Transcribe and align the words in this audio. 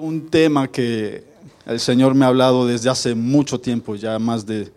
Un 0.00 0.30
tema 0.30 0.68
que 0.68 1.24
el 1.66 1.80
Señor 1.80 2.14
me 2.14 2.24
ha 2.24 2.28
hablado 2.28 2.68
desde 2.68 2.88
hace 2.88 3.16
mucho 3.16 3.60
tiempo, 3.60 3.96
ya 3.96 4.16
más 4.20 4.46
de 4.46 4.70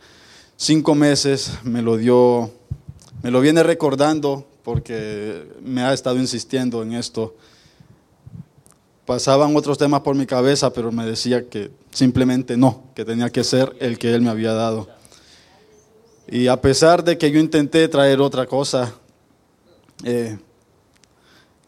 cinco 0.57 0.95
meses, 0.95 1.59
me 1.61 1.83
lo 1.83 1.95
dio, 1.95 2.49
me 3.21 3.29
lo 3.29 3.39
viene 3.39 3.61
recordando 3.61 4.47
porque 4.63 5.47
me 5.61 5.83
ha 5.83 5.93
estado 5.93 6.17
insistiendo 6.17 6.81
en 6.81 6.93
esto. 6.93 7.35
Pasaban 9.05 9.55
otros 9.55 9.77
temas 9.77 10.01
por 10.01 10.15
mi 10.15 10.25
cabeza, 10.25 10.73
pero 10.73 10.91
me 10.91 11.05
decía 11.05 11.47
que 11.47 11.69
simplemente 11.91 12.57
no, 12.57 12.85
que 12.95 13.05
tenía 13.05 13.29
que 13.29 13.43
ser 13.43 13.75
el 13.79 13.99
que 13.99 14.15
Él 14.15 14.23
me 14.23 14.31
había 14.31 14.53
dado. 14.53 14.89
Y 16.27 16.47
a 16.47 16.59
pesar 16.59 17.03
de 17.03 17.19
que 17.19 17.29
yo 17.29 17.39
intenté 17.39 17.87
traer 17.87 18.21
otra 18.21 18.47
cosa, 18.47 18.91
eh, 20.03 20.39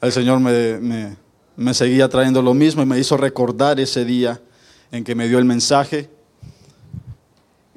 el 0.01 0.11
Señor 0.11 0.39
me, 0.39 0.79
me 0.79 1.22
seguía 1.73 2.09
trayendo 2.09 2.41
lo 2.41 2.53
mismo 2.53 2.81
y 2.81 2.85
me 2.85 2.99
hizo 2.99 3.17
recordar 3.17 3.79
ese 3.79 4.05
día 4.05 4.41
en 4.91 5.03
que 5.03 5.15
me 5.15 5.27
dio 5.27 5.39
el 5.39 5.45
mensaje. 5.45 6.09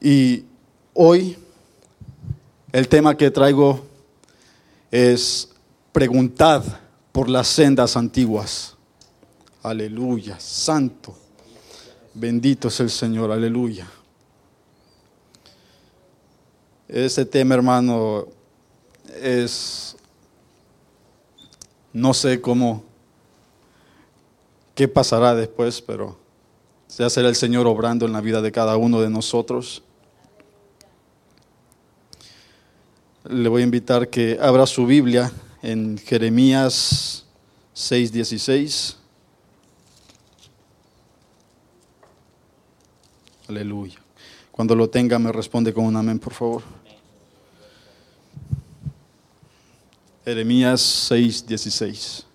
Y 0.00 0.44
hoy 0.94 1.36
el 2.72 2.88
tema 2.88 3.16
que 3.16 3.30
traigo 3.30 3.86
es 4.90 5.48
preguntad 5.92 6.62
por 7.12 7.28
las 7.28 7.48
sendas 7.48 7.96
antiguas. 7.96 8.76
Aleluya, 9.62 10.38
santo. 10.38 11.16
Bendito 12.14 12.68
es 12.68 12.80
el 12.80 12.90
Señor, 12.90 13.32
aleluya. 13.32 13.86
Ese 16.88 17.24
tema, 17.24 17.54
hermano, 17.54 18.28
es, 19.20 19.96
no 21.92 22.14
sé 22.14 22.40
cómo, 22.40 22.84
qué 24.76 24.86
pasará 24.86 25.34
después, 25.34 25.80
pero 25.82 26.16
ya 26.96 27.10
será 27.10 27.28
el 27.28 27.34
Señor 27.34 27.66
obrando 27.66 28.06
en 28.06 28.12
la 28.12 28.20
vida 28.20 28.42
de 28.42 28.52
cada 28.52 28.76
uno 28.76 29.00
de 29.00 29.10
nosotros. 29.10 29.82
Le 33.24 33.48
voy 33.48 33.62
a 33.62 33.64
invitar 33.64 34.08
que 34.08 34.38
abra 34.40 34.66
su 34.66 34.86
Biblia 34.86 35.32
en 35.62 35.98
Jeremías 35.98 37.24
6:16. 37.74 38.96
Aleluya. 43.48 43.98
Cuando 44.52 44.74
lo 44.74 44.90
tenga 44.90 45.18
me 45.18 45.32
responde 45.32 45.72
con 45.72 45.86
un 45.86 45.96
amén, 45.96 46.18
por 46.18 46.34
favor. 46.34 46.62
Jeremías 50.24 51.08
6:16. 51.10 52.25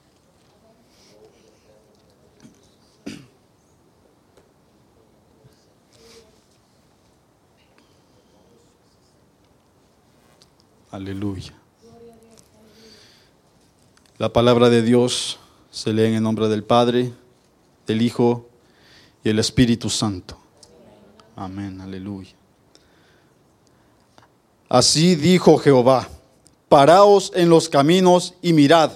Aleluya. 10.92 11.54
La 14.18 14.34
palabra 14.34 14.70
de 14.70 14.82
Dios 14.82 15.40
se 15.72 15.94
lee 15.94 16.04
en 16.04 16.16
el 16.16 16.24
nombre 16.24 16.50
del 16.50 16.66
Padre, 16.66 17.14
del 17.88 18.02
Hijo 18.02 18.50
y 19.24 19.30
el 19.30 19.40
Espíritu 19.40 19.90
Santo. 19.90 20.38
Amén, 21.38 21.80
aleluya. 21.80 22.32
Así 24.68 25.16
dijo 25.16 25.58
Jehová, 25.58 26.10
paraos 26.68 27.32
en 27.36 27.50
los 27.50 27.70
caminos 27.70 28.34
y 28.42 28.52
mirad, 28.52 28.92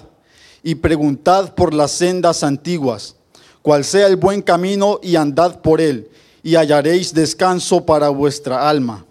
y 0.62 0.74
preguntad 0.74 1.54
por 1.54 1.72
las 1.72 1.92
sendas 1.92 2.42
antiguas, 2.42 3.16
cuál 3.62 3.84
sea 3.84 4.06
el 4.06 4.16
buen 4.16 4.42
camino 4.42 5.00
y 5.02 5.16
andad 5.16 5.62
por 5.62 5.80
él, 5.80 6.10
y 6.42 6.56
hallaréis 6.56 7.14
descanso 7.14 7.86
para 7.86 8.10
vuestra 8.10 8.68
alma. 8.68 9.06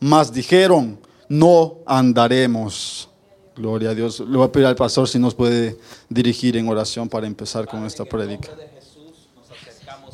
Mas 0.00 0.32
dijeron, 0.32 1.03
no 1.28 1.78
andaremos. 1.86 3.08
Gloria 3.56 3.90
a 3.90 3.94
Dios. 3.94 4.20
Le 4.20 4.36
voy 4.36 4.46
a 4.46 4.52
pedir 4.52 4.66
al 4.66 4.74
pastor 4.74 5.08
si 5.08 5.18
nos 5.18 5.34
puede 5.34 5.78
dirigir 6.08 6.56
en 6.56 6.68
oración 6.68 7.08
para 7.08 7.26
empezar 7.26 7.66
con 7.66 7.84
esta 7.86 8.04
prédica. 8.04 8.50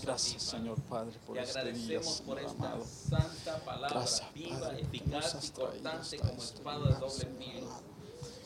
Gracias, 0.02 0.42
Señor 0.42 0.80
Padre, 0.88 1.12
por 1.24 1.36
Te 1.36 1.42
este 1.42 1.58
agradecemos 1.58 2.22
por 2.26 2.38
esta 2.38 2.78
santa 2.82 3.58
palabra 3.64 4.04
viva, 4.34 4.72
eficaz 4.76 5.44
y 5.44 5.50
cortante 5.52 6.18
como 6.18 6.32
espada 6.32 6.88
de 6.88 6.94
doble 6.94 7.28
filo. 7.38 7.68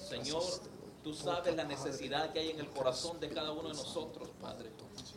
Señor, 0.08 0.42
tú 1.02 1.14
sabes 1.14 1.56
la 1.56 1.64
necesidad 1.64 2.32
que 2.32 2.40
hay 2.40 2.50
en 2.50 2.60
el 2.60 2.68
corazón 2.68 3.18
de 3.18 3.30
cada 3.30 3.52
uno 3.52 3.68
de 3.68 3.74
nosotros, 3.74 4.28
Padre. 4.40 4.70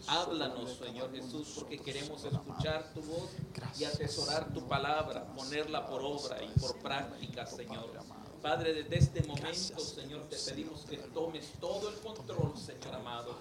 Háblanos, 0.07 0.77
Señor 0.77 1.11
Jesús, 1.11 1.49
porque 1.55 1.79
queremos 1.79 2.23
escuchar 2.23 2.93
tu 2.93 3.01
voz 3.01 3.29
y 3.77 3.83
atesorar 3.83 4.53
tu 4.53 4.65
palabra, 4.65 5.25
ponerla 5.35 5.85
por 5.85 6.01
obra 6.01 6.41
y 6.41 6.47
por 6.59 6.77
práctica, 6.79 7.45
Señor. 7.45 7.91
Padre, 8.41 8.83
desde 8.83 8.97
este 8.97 9.23
momento, 9.23 9.79
Señor, 9.79 10.29
te 10.29 10.37
pedimos 10.37 10.85
que 10.85 10.97
tomes 10.97 11.51
todo 11.59 11.89
el 11.89 11.95
control, 11.99 12.57
Señor 12.57 12.95
amado. 12.95 13.35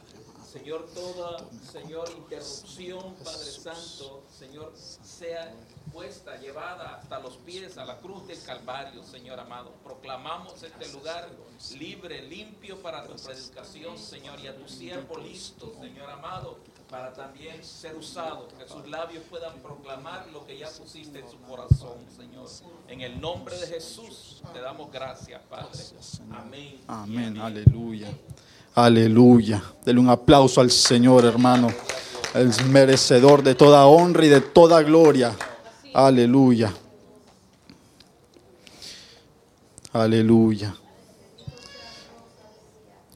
Señor, 0.52 0.86
toda, 0.94 1.38
Señor, 1.72 2.08
interrupción, 2.16 3.14
Padre 3.24 3.50
Santo, 3.50 4.22
Señor, 4.30 4.72
sea 4.76 5.52
puesta, 5.92 6.36
llevada 6.36 6.96
hasta 6.96 7.18
los 7.18 7.36
pies 7.38 7.76
a 7.78 7.84
la 7.84 7.98
cruz 7.98 8.26
del 8.28 8.40
Calvario, 8.42 9.02
Señor 9.02 9.40
amado. 9.40 9.72
Proclamamos 9.82 10.62
este 10.62 10.92
lugar 10.92 11.28
libre, 11.78 12.22
limpio 12.22 12.80
para 12.80 13.06
tu 13.06 13.16
predicación, 13.16 13.98
Señor, 13.98 14.38
y 14.40 14.46
a 14.46 14.56
tu 14.56 14.68
siervo 14.68 15.18
listo, 15.18 15.74
Señor 15.80 16.10
amado, 16.10 16.58
para 16.88 17.12
también 17.12 17.64
ser 17.64 17.96
usado, 17.96 18.46
que 18.56 18.68
sus 18.68 18.86
labios 18.86 19.24
puedan 19.28 19.58
proclamar 19.60 20.28
lo 20.28 20.46
que 20.46 20.56
ya 20.58 20.70
pusiste 20.70 21.18
en 21.18 21.28
su 21.28 21.40
corazón, 21.40 21.98
Señor. 22.16 22.48
En 22.88 23.00
el 23.00 23.20
nombre 23.20 23.58
de 23.58 23.66
Jesús 23.66 24.42
te 24.52 24.60
damos 24.60 24.92
gracias, 24.92 25.42
Padre. 25.50 25.82
Amén. 26.30 26.80
Amén, 26.86 27.38
aleluya. 27.38 28.16
Aleluya. 28.76 29.62
Dele 29.86 29.98
un 29.98 30.10
aplauso 30.10 30.60
al 30.60 30.70
Señor, 30.70 31.24
hermano. 31.24 31.68
El 32.34 32.52
merecedor 32.68 33.42
de 33.42 33.54
toda 33.54 33.86
honra 33.86 34.26
y 34.26 34.28
de 34.28 34.42
toda 34.42 34.82
gloria. 34.82 35.34
Aleluya. 35.94 36.74
Aleluya. 39.94 40.76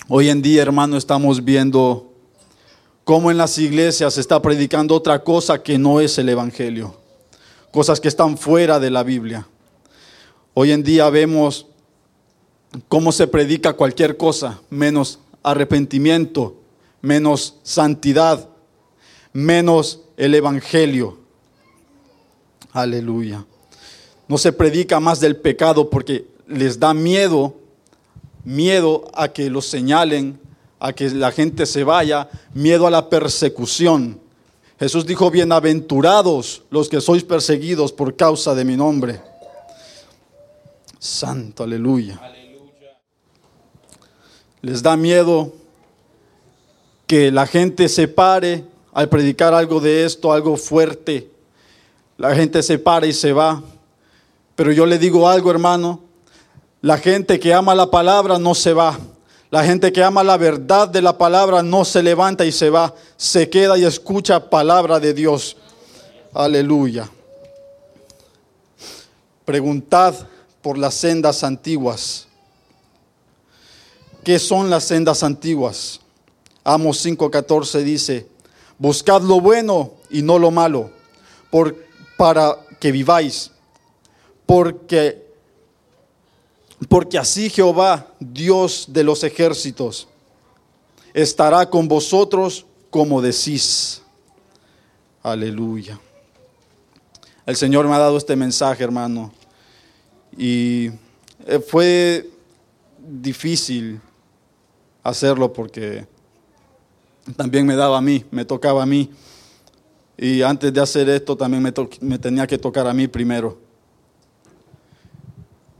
Hoy 0.08 0.30
en 0.30 0.40
día, 0.40 0.62
hermano, 0.62 0.96
estamos 0.96 1.44
viendo 1.44 2.10
cómo 3.04 3.30
en 3.30 3.36
las 3.36 3.58
iglesias 3.58 4.14
se 4.14 4.22
está 4.22 4.40
predicando 4.40 4.94
otra 4.94 5.22
cosa 5.22 5.62
que 5.62 5.76
no 5.76 6.00
es 6.00 6.16
el 6.16 6.30
Evangelio. 6.30 6.96
Cosas 7.70 8.00
que 8.00 8.08
están 8.08 8.38
fuera 8.38 8.80
de 8.80 8.88
la 8.88 9.02
Biblia. 9.02 9.46
Hoy 10.54 10.72
en 10.72 10.82
día 10.82 11.10
vemos 11.10 11.66
cómo 12.88 13.12
se 13.12 13.26
predica 13.26 13.74
cualquier 13.74 14.16
cosa 14.16 14.58
menos 14.70 15.18
arrepentimiento, 15.42 16.56
menos 17.02 17.58
santidad, 17.62 18.48
menos 19.32 20.02
el 20.16 20.34
Evangelio. 20.34 21.18
Aleluya. 22.72 23.44
No 24.28 24.38
se 24.38 24.52
predica 24.52 25.00
más 25.00 25.20
del 25.20 25.36
pecado 25.36 25.90
porque 25.90 26.26
les 26.46 26.78
da 26.78 26.94
miedo, 26.94 27.56
miedo 28.44 29.10
a 29.14 29.28
que 29.28 29.50
los 29.50 29.66
señalen, 29.66 30.38
a 30.78 30.92
que 30.92 31.10
la 31.10 31.32
gente 31.32 31.66
se 31.66 31.84
vaya, 31.84 32.28
miedo 32.54 32.86
a 32.86 32.90
la 32.90 33.08
persecución. 33.08 34.20
Jesús 34.78 35.04
dijo, 35.04 35.30
bienaventurados 35.30 36.62
los 36.70 36.88
que 36.88 37.00
sois 37.00 37.22
perseguidos 37.22 37.92
por 37.92 38.16
causa 38.16 38.54
de 38.54 38.64
mi 38.64 38.76
nombre. 38.76 39.20
Santo, 40.98 41.64
aleluya. 41.64 42.20
Les 44.62 44.82
da 44.82 44.96
miedo 44.96 45.52
que 47.06 47.30
la 47.30 47.46
gente 47.46 47.88
se 47.88 48.06
pare 48.08 48.64
al 48.92 49.08
predicar 49.08 49.54
algo 49.54 49.80
de 49.80 50.04
esto, 50.04 50.32
algo 50.32 50.56
fuerte. 50.56 51.30
La 52.16 52.34
gente 52.34 52.62
se 52.62 52.78
para 52.78 53.06
y 53.06 53.12
se 53.12 53.32
va. 53.32 53.62
Pero 54.54 54.72
yo 54.72 54.84
le 54.84 54.98
digo 54.98 55.28
algo, 55.28 55.50
hermano. 55.50 56.00
La 56.82 56.98
gente 56.98 57.40
que 57.40 57.54
ama 57.54 57.74
la 57.74 57.90
palabra 57.90 58.38
no 58.38 58.54
se 58.54 58.72
va. 58.72 58.98
La 59.50 59.64
gente 59.64 59.92
que 59.92 60.04
ama 60.04 60.22
la 60.22 60.36
verdad 60.36 60.88
de 60.88 61.02
la 61.02 61.18
palabra 61.18 61.62
no 61.62 61.84
se 61.84 62.02
levanta 62.02 62.44
y 62.44 62.52
se 62.52 62.70
va. 62.70 62.94
Se 63.16 63.50
queda 63.50 63.76
y 63.76 63.84
escucha 63.84 64.48
palabra 64.48 65.00
de 65.00 65.12
Dios. 65.12 65.56
Aleluya. 66.32 67.10
Preguntad 69.44 70.14
por 70.62 70.78
las 70.78 70.94
sendas 70.94 71.42
antiguas. 71.42 72.28
¿Qué 74.22 74.38
son 74.38 74.68
las 74.68 74.84
sendas 74.84 75.22
antiguas? 75.22 76.00
Amos 76.62 77.04
5:14 77.04 77.82
dice, 77.82 78.26
buscad 78.78 79.22
lo 79.22 79.40
bueno 79.40 79.92
y 80.10 80.22
no 80.22 80.38
lo 80.38 80.50
malo, 80.50 80.90
por, 81.50 81.74
para 82.18 82.58
que 82.78 82.92
viváis, 82.92 83.50
porque, 84.44 85.26
porque 86.88 87.16
así 87.16 87.48
Jehová, 87.48 88.08
Dios 88.18 88.86
de 88.88 89.04
los 89.04 89.24
ejércitos, 89.24 90.06
estará 91.14 91.68
con 91.68 91.88
vosotros 91.88 92.66
como 92.90 93.22
decís. 93.22 94.02
Aleluya. 95.22 95.98
El 97.46 97.56
Señor 97.56 97.86
me 97.88 97.94
ha 97.94 97.98
dado 97.98 98.18
este 98.18 98.36
mensaje, 98.36 98.84
hermano. 98.84 99.32
Y 100.36 100.90
eh, 101.46 101.58
fue 101.66 102.30
difícil 102.98 104.00
hacerlo 105.02 105.52
porque 105.52 106.06
también 107.36 107.66
me 107.66 107.76
daba 107.76 107.98
a 107.98 108.00
mí, 108.00 108.24
me 108.30 108.44
tocaba 108.44 108.82
a 108.82 108.86
mí. 108.86 109.10
Y 110.16 110.42
antes 110.42 110.72
de 110.72 110.80
hacer 110.80 111.08
esto 111.08 111.36
también 111.36 111.62
me, 111.62 111.72
me 112.00 112.18
tenía 112.18 112.46
que 112.46 112.58
tocar 112.58 112.86
a 112.86 112.94
mí 112.94 113.08
primero. 113.08 113.58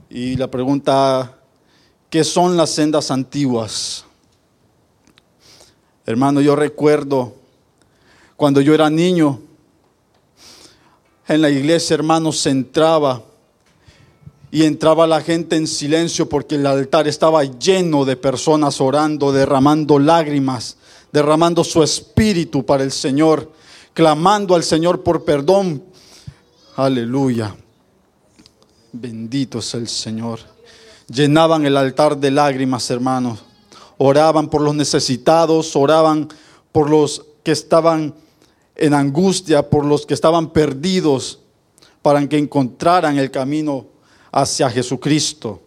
Y 0.09 0.35
la 0.35 0.49
pregunta, 0.49 1.37
¿qué 2.09 2.23
son 2.23 2.57
las 2.57 2.71
sendas 2.71 3.11
antiguas? 3.11 4.05
Hermano, 6.05 6.41
yo 6.41 6.55
recuerdo 6.55 7.35
cuando 8.35 8.59
yo 8.59 8.73
era 8.73 8.89
niño, 8.89 9.39
en 11.27 11.41
la 11.41 11.49
iglesia, 11.49 11.93
hermano, 11.93 12.31
se 12.31 12.49
entraba 12.49 13.23
y 14.51 14.65
entraba 14.65 15.07
la 15.07 15.21
gente 15.21 15.55
en 15.55 15.65
silencio 15.65 16.27
porque 16.27 16.55
el 16.55 16.67
altar 16.67 17.07
estaba 17.07 17.45
lleno 17.45 18.03
de 18.03 18.17
personas 18.17 18.81
orando, 18.81 19.31
derramando 19.31 19.97
lágrimas, 19.97 20.75
derramando 21.13 21.63
su 21.63 21.81
espíritu 21.81 22.65
para 22.65 22.83
el 22.83 22.91
Señor, 22.91 23.49
clamando 23.93 24.53
al 24.53 24.63
Señor 24.63 25.03
por 25.03 25.23
perdón. 25.23 25.81
Aleluya. 26.75 27.55
Bendito 28.91 29.59
es 29.59 29.73
el 29.73 29.87
Señor. 29.87 30.39
Llenaban 31.07 31.65
el 31.65 31.77
altar 31.77 32.17
de 32.17 32.31
lágrimas, 32.31 32.89
hermanos. 32.91 33.39
Oraban 33.97 34.49
por 34.49 34.61
los 34.61 34.75
necesitados, 34.75 35.77
oraban 35.77 36.27
por 36.73 36.89
los 36.89 37.25
que 37.43 37.53
estaban 37.53 38.13
en 38.75 38.93
angustia, 38.93 39.69
por 39.69 39.85
los 39.85 40.05
que 40.05 40.13
estaban 40.13 40.49
perdidos, 40.49 41.39
para 42.01 42.27
que 42.27 42.37
encontraran 42.37 43.17
el 43.17 43.31
camino 43.31 43.90
hacia 44.31 44.69
Jesucristo. 44.69 45.61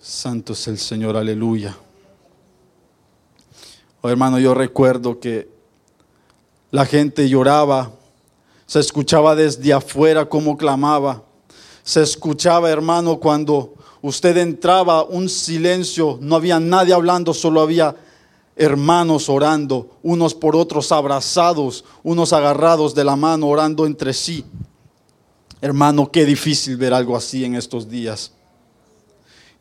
Santo 0.00 0.52
es 0.52 0.68
el 0.68 0.78
Señor, 0.78 1.16
aleluya. 1.16 1.76
Oh, 4.00 4.08
hermano, 4.08 4.38
yo 4.38 4.54
recuerdo 4.54 5.20
que 5.20 5.48
la 6.70 6.86
gente 6.86 7.28
lloraba, 7.28 7.90
se 8.66 8.80
escuchaba 8.80 9.34
desde 9.34 9.72
afuera 9.72 10.28
cómo 10.28 10.56
clamaba, 10.56 11.22
se 11.82 12.02
escuchaba, 12.02 12.70
hermano, 12.70 13.18
cuando 13.18 13.74
usted 14.00 14.36
entraba, 14.36 15.02
un 15.04 15.28
silencio, 15.28 16.18
no 16.20 16.36
había 16.36 16.60
nadie 16.60 16.94
hablando, 16.94 17.34
solo 17.34 17.60
había 17.60 17.96
hermanos 18.56 19.28
orando, 19.28 19.98
unos 20.02 20.34
por 20.34 20.54
otros 20.54 20.92
abrazados, 20.92 21.84
unos 22.02 22.32
agarrados 22.32 22.94
de 22.94 23.04
la 23.04 23.16
mano, 23.16 23.48
orando 23.48 23.86
entre 23.86 24.12
sí. 24.12 24.44
Hermano, 25.62 26.10
qué 26.10 26.24
difícil 26.24 26.76
ver 26.76 26.94
algo 26.94 27.16
así 27.16 27.44
en 27.44 27.54
estos 27.54 27.88
días. 27.88 28.32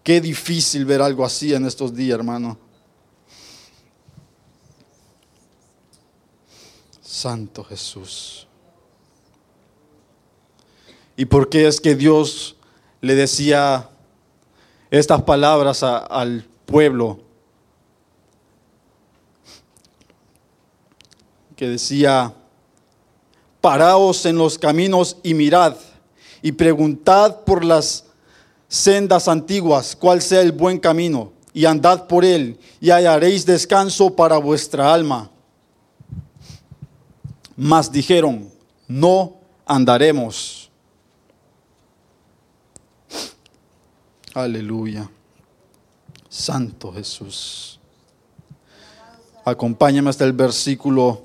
Qué 0.02 0.22
difícil 0.22 0.86
ver 0.86 1.02
algo 1.02 1.26
así 1.26 1.54
en 1.54 1.66
estos 1.66 1.94
días, 1.94 2.18
hermano. 2.18 2.58
Santo 7.02 7.66
Jesús. 7.66 8.48
¿Y 11.18 11.26
por 11.26 11.50
qué 11.50 11.68
es 11.68 11.82
que 11.82 11.96
Dios 11.96 12.56
le 13.02 13.14
decía 13.14 13.90
estas 14.90 15.22
palabras 15.24 15.84
al 15.84 16.46
pueblo? 16.66 17.20
Que 21.58 21.68
decía, 21.68 22.34
paraos 23.60 24.26
en 24.26 24.38
los 24.38 24.58
caminos 24.58 25.18
y 25.24 25.34
mirad 25.34 25.76
y 26.42 26.52
preguntad 26.52 27.42
por 27.42 27.64
las 27.64 28.06
sendas 28.68 29.28
antiguas 29.28 29.96
cuál 29.96 30.22
sea 30.22 30.42
el 30.42 30.52
buen 30.52 30.80
camino 30.80 31.34
y 31.54 31.66
andad 31.66 32.08
por 32.08 32.24
él 32.24 32.60
y 32.80 32.92
hallaréis 32.92 33.46
descanso 33.46 34.16
para 34.16 34.38
vuestra 34.38 34.94
alma. 34.94 35.30
Mas 37.58 37.92
dijeron, 37.92 38.50
no 38.88 39.38
andaremos. 39.66 40.70
Aleluya. 44.34 45.10
Santo 46.30 46.94
Jesús. 46.94 47.80
Acompáñame 49.44 50.10
hasta 50.10 50.24
el 50.26 50.34
versículo 50.34 51.24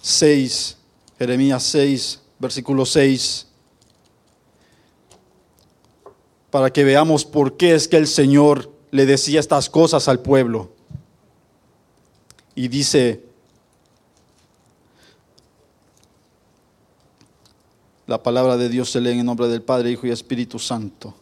6, 0.00 0.76
Jeremías 1.18 1.64
6, 1.64 2.20
versículo 2.38 2.86
6 2.86 3.49
para 6.50 6.72
que 6.72 6.84
veamos 6.84 7.24
por 7.24 7.56
qué 7.56 7.74
es 7.74 7.88
que 7.88 7.96
el 7.96 8.06
Señor 8.06 8.70
le 8.90 9.06
decía 9.06 9.40
estas 9.40 9.70
cosas 9.70 10.08
al 10.08 10.20
pueblo. 10.20 10.70
Y 12.54 12.68
dice, 12.68 13.24
la 18.06 18.22
palabra 18.22 18.56
de 18.56 18.68
Dios 18.68 18.90
se 18.90 19.00
lee 19.00 19.12
en 19.12 19.20
el 19.20 19.26
nombre 19.26 19.48
del 19.48 19.62
Padre, 19.62 19.92
Hijo 19.92 20.06
y 20.06 20.10
Espíritu 20.10 20.58
Santo. 20.58 21.14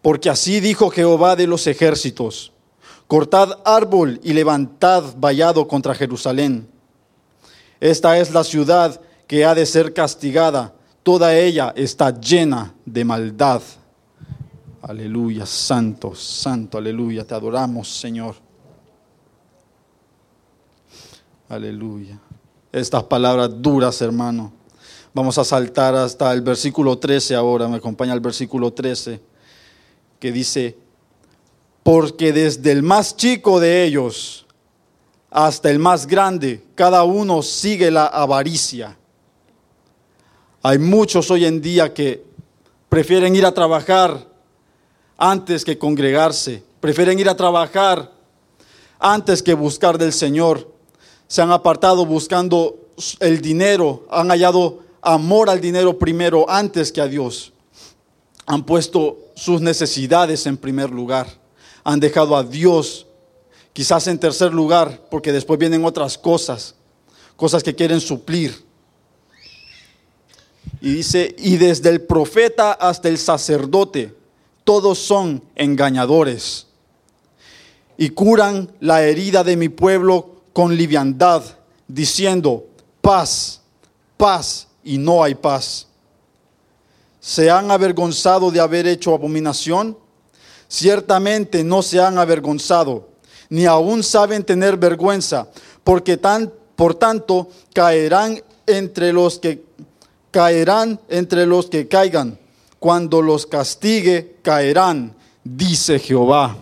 Porque 0.00 0.30
así 0.30 0.60
dijo 0.60 0.90
Jehová 0.90 1.36
de 1.36 1.46
los 1.46 1.66
ejércitos, 1.66 2.52
cortad 3.06 3.58
árbol 3.64 4.18
y 4.22 4.32
levantad 4.32 5.14
vallado 5.18 5.68
contra 5.68 5.94
Jerusalén. 5.94 6.66
Esta 7.80 8.18
es 8.18 8.32
la 8.32 8.44
ciudad 8.44 9.00
que 9.26 9.44
ha 9.44 9.54
de 9.54 9.66
ser 9.66 9.92
castigada, 9.92 10.74
toda 11.02 11.36
ella 11.36 11.72
está 11.76 12.18
llena 12.18 12.74
de 12.86 13.04
maldad. 13.04 13.60
Aleluya, 14.86 15.46
santo, 15.46 16.14
santo, 16.14 16.76
aleluya. 16.76 17.24
Te 17.24 17.34
adoramos, 17.34 17.88
Señor. 17.88 18.34
Aleluya. 21.48 22.18
Estas 22.70 23.02
palabras 23.04 23.50
duras, 23.62 24.02
hermano. 24.02 24.52
Vamos 25.14 25.38
a 25.38 25.44
saltar 25.44 25.94
hasta 25.94 26.30
el 26.34 26.42
versículo 26.42 26.98
13 26.98 27.34
ahora. 27.34 27.66
Me 27.66 27.78
acompaña 27.78 28.12
el 28.12 28.20
versículo 28.20 28.74
13 28.74 29.22
que 30.20 30.32
dice, 30.32 30.76
porque 31.82 32.34
desde 32.34 32.70
el 32.70 32.82
más 32.82 33.16
chico 33.16 33.60
de 33.60 33.84
ellos 33.84 34.44
hasta 35.30 35.70
el 35.70 35.78
más 35.78 36.06
grande, 36.06 36.62
cada 36.74 37.04
uno 37.04 37.40
sigue 37.40 37.90
la 37.90 38.04
avaricia. 38.04 38.98
Hay 40.62 40.78
muchos 40.78 41.30
hoy 41.30 41.46
en 41.46 41.62
día 41.62 41.94
que 41.94 42.22
prefieren 42.90 43.34
ir 43.34 43.46
a 43.46 43.54
trabajar 43.54 44.33
antes 45.30 45.64
que 45.64 45.78
congregarse. 45.78 46.62
Prefieren 46.80 47.18
ir 47.18 47.30
a 47.30 47.36
trabajar 47.36 48.12
antes 48.98 49.42
que 49.42 49.54
buscar 49.54 49.96
del 49.96 50.12
Señor. 50.12 50.70
Se 51.26 51.40
han 51.40 51.50
apartado 51.50 52.04
buscando 52.04 52.90
el 53.20 53.40
dinero, 53.40 54.06
han 54.10 54.28
hallado 54.28 54.80
amor 55.00 55.48
al 55.48 55.62
dinero 55.62 55.98
primero 55.98 56.44
antes 56.48 56.92
que 56.92 57.00
a 57.00 57.08
Dios. 57.08 57.54
Han 58.44 58.64
puesto 58.64 59.16
sus 59.34 59.62
necesidades 59.62 60.46
en 60.46 60.58
primer 60.58 60.90
lugar. 60.90 61.26
Han 61.84 62.00
dejado 62.00 62.36
a 62.36 62.44
Dios 62.44 63.06
quizás 63.72 64.06
en 64.08 64.18
tercer 64.18 64.52
lugar 64.52 65.06
porque 65.10 65.32
después 65.32 65.58
vienen 65.58 65.86
otras 65.86 66.18
cosas, 66.18 66.74
cosas 67.36 67.62
que 67.62 67.74
quieren 67.74 68.00
suplir. 68.00 68.62
Y 70.82 70.92
dice, 70.96 71.34
y 71.38 71.56
desde 71.56 71.88
el 71.88 72.02
profeta 72.02 72.72
hasta 72.72 73.08
el 73.08 73.16
sacerdote, 73.16 74.14
todos 74.64 74.98
son 74.98 75.42
engañadores 75.54 76.66
y 77.96 78.10
curan 78.10 78.72
la 78.80 79.02
herida 79.02 79.44
de 79.44 79.56
mi 79.56 79.68
pueblo 79.68 80.40
con 80.52 80.76
liviandad, 80.76 81.42
diciendo, 81.86 82.64
paz, 83.00 83.60
paz, 84.16 84.66
y 84.82 84.98
no 84.98 85.22
hay 85.22 85.34
paz. 85.34 85.86
¿Se 87.20 87.50
han 87.50 87.70
avergonzado 87.70 88.50
de 88.50 88.60
haber 88.60 88.86
hecho 88.86 89.14
abominación? 89.14 89.96
Ciertamente 90.68 91.62
no 91.62 91.82
se 91.82 92.00
han 92.00 92.18
avergonzado, 92.18 93.08
ni 93.48 93.66
aún 93.66 94.02
saben 94.02 94.44
tener 94.44 94.76
vergüenza, 94.76 95.48
porque 95.84 96.16
tan, 96.16 96.52
por 96.74 96.94
tanto 96.94 97.48
caerán 97.72 98.42
entre 98.66 99.12
los 99.12 99.38
que 99.38 99.62
caerán 100.30 100.98
entre 101.08 101.46
los 101.46 101.66
que 101.66 101.86
caigan 101.86 102.38
cuando 102.84 103.22
los 103.22 103.46
castigue, 103.46 104.40
caerán, 104.42 105.16
dice 105.42 105.98
Jehová. 105.98 106.54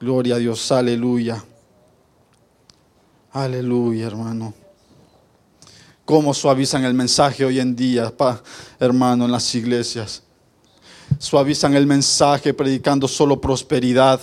Gloria 0.00 0.34
a 0.34 0.38
Dios, 0.38 0.72
aleluya. 0.72 1.44
Aleluya, 3.30 4.08
hermano. 4.08 4.52
¿Cómo 6.04 6.34
suavizan 6.34 6.84
el 6.84 6.94
mensaje 6.94 7.44
hoy 7.44 7.60
en 7.60 7.76
día, 7.76 8.12
hermano, 8.80 9.26
en 9.26 9.30
las 9.30 9.54
iglesias? 9.54 10.24
Suavizan 11.20 11.76
el 11.76 11.86
mensaje 11.86 12.52
predicando 12.52 13.06
solo 13.06 13.40
prosperidad. 13.40 14.20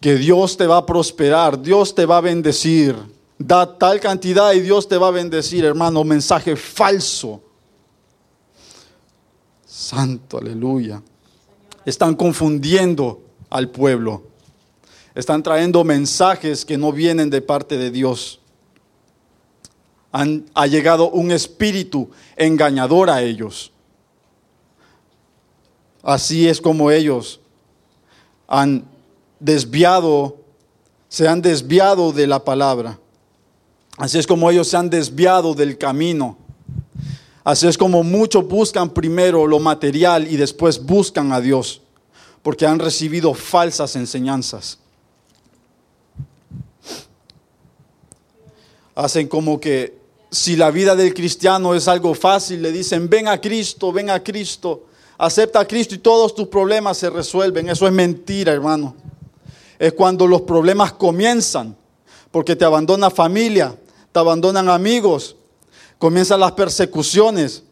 Que 0.00 0.14
Dios 0.14 0.56
te 0.56 0.68
va 0.68 0.76
a 0.76 0.86
prosperar, 0.86 1.60
Dios 1.60 1.92
te 1.92 2.06
va 2.06 2.18
a 2.18 2.20
bendecir. 2.20 2.94
Da 3.36 3.76
tal 3.76 3.98
cantidad 3.98 4.52
y 4.52 4.60
Dios 4.60 4.86
te 4.86 4.96
va 4.96 5.08
a 5.08 5.10
bendecir, 5.10 5.64
hermano. 5.64 6.04
Mensaje 6.04 6.54
falso. 6.54 7.49
Santo, 9.80 10.36
aleluya. 10.36 11.02
Están 11.86 12.14
confundiendo 12.14 13.22
al 13.48 13.70
pueblo. 13.70 14.24
Están 15.14 15.42
trayendo 15.42 15.82
mensajes 15.84 16.66
que 16.66 16.76
no 16.76 16.92
vienen 16.92 17.30
de 17.30 17.40
parte 17.40 17.78
de 17.78 17.90
Dios. 17.90 18.40
Ha 20.12 20.66
llegado 20.66 21.08
un 21.10 21.30
espíritu 21.30 22.10
engañador 22.36 23.08
a 23.08 23.22
ellos. 23.22 23.72
Así 26.02 26.46
es 26.46 26.60
como 26.60 26.90
ellos 26.90 27.40
han 28.46 28.84
desviado, 29.38 30.36
se 31.08 31.26
han 31.26 31.40
desviado 31.40 32.12
de 32.12 32.26
la 32.26 32.44
palabra. 32.44 32.98
Así 33.96 34.18
es 34.18 34.26
como 34.26 34.50
ellos 34.50 34.68
se 34.68 34.76
han 34.76 34.90
desviado 34.90 35.54
del 35.54 35.78
camino. 35.78 36.36
Así 37.42 37.66
es 37.66 37.78
como 37.78 38.02
muchos 38.02 38.46
buscan 38.46 38.90
primero 38.90 39.46
lo 39.46 39.58
material 39.58 40.30
y 40.30 40.36
después 40.36 40.84
buscan 40.84 41.32
a 41.32 41.40
Dios, 41.40 41.80
porque 42.42 42.66
han 42.66 42.78
recibido 42.78 43.32
falsas 43.32 43.96
enseñanzas. 43.96 44.78
Hacen 48.94 49.28
como 49.28 49.58
que 49.58 49.98
si 50.30 50.56
la 50.56 50.70
vida 50.70 50.94
del 50.94 51.14
cristiano 51.14 51.74
es 51.74 51.88
algo 51.88 52.14
fácil, 52.14 52.62
le 52.62 52.72
dicen, 52.72 53.08
ven 53.08 53.28
a 53.28 53.40
Cristo, 53.40 53.92
ven 53.92 54.10
a 54.10 54.22
Cristo, 54.22 54.86
acepta 55.16 55.60
a 55.60 55.66
Cristo 55.66 55.94
y 55.94 55.98
todos 55.98 56.34
tus 56.34 56.48
problemas 56.48 56.98
se 56.98 57.08
resuelven. 57.08 57.68
Eso 57.68 57.86
es 57.86 57.92
mentira, 57.92 58.52
hermano. 58.52 58.94
Es 59.78 59.94
cuando 59.94 60.26
los 60.26 60.42
problemas 60.42 60.92
comienzan, 60.92 61.74
porque 62.30 62.54
te 62.54 62.64
abandona 62.64 63.10
familia, 63.10 63.74
te 64.12 64.18
abandonan 64.18 64.68
amigos, 64.68 65.36
comienzan 66.00 66.40
las 66.40 66.52
persecuciones, 66.52 67.62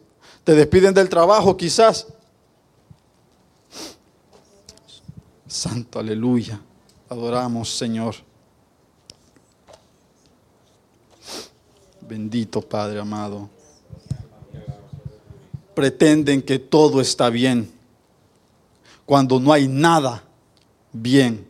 te 0.43 0.53
despiden 0.53 0.93
del 0.93 1.09
trabajo 1.09 1.57
quizás. 1.57 2.05
Santo, 5.47 5.97
aleluya. 5.97 6.61
Adoramos, 7.09 7.75
Señor. 7.75 8.15
Bendito 12.01 12.61
Padre 12.61 12.99
amado. 12.99 13.49
Pretenden 15.73 16.43
que 16.43 16.59
todo 16.59 17.01
está 17.01 17.31
bien 17.31 17.71
cuando 19.07 19.39
no 19.39 19.51
hay 19.51 19.67
nada 19.67 20.23
bien. 20.93 21.47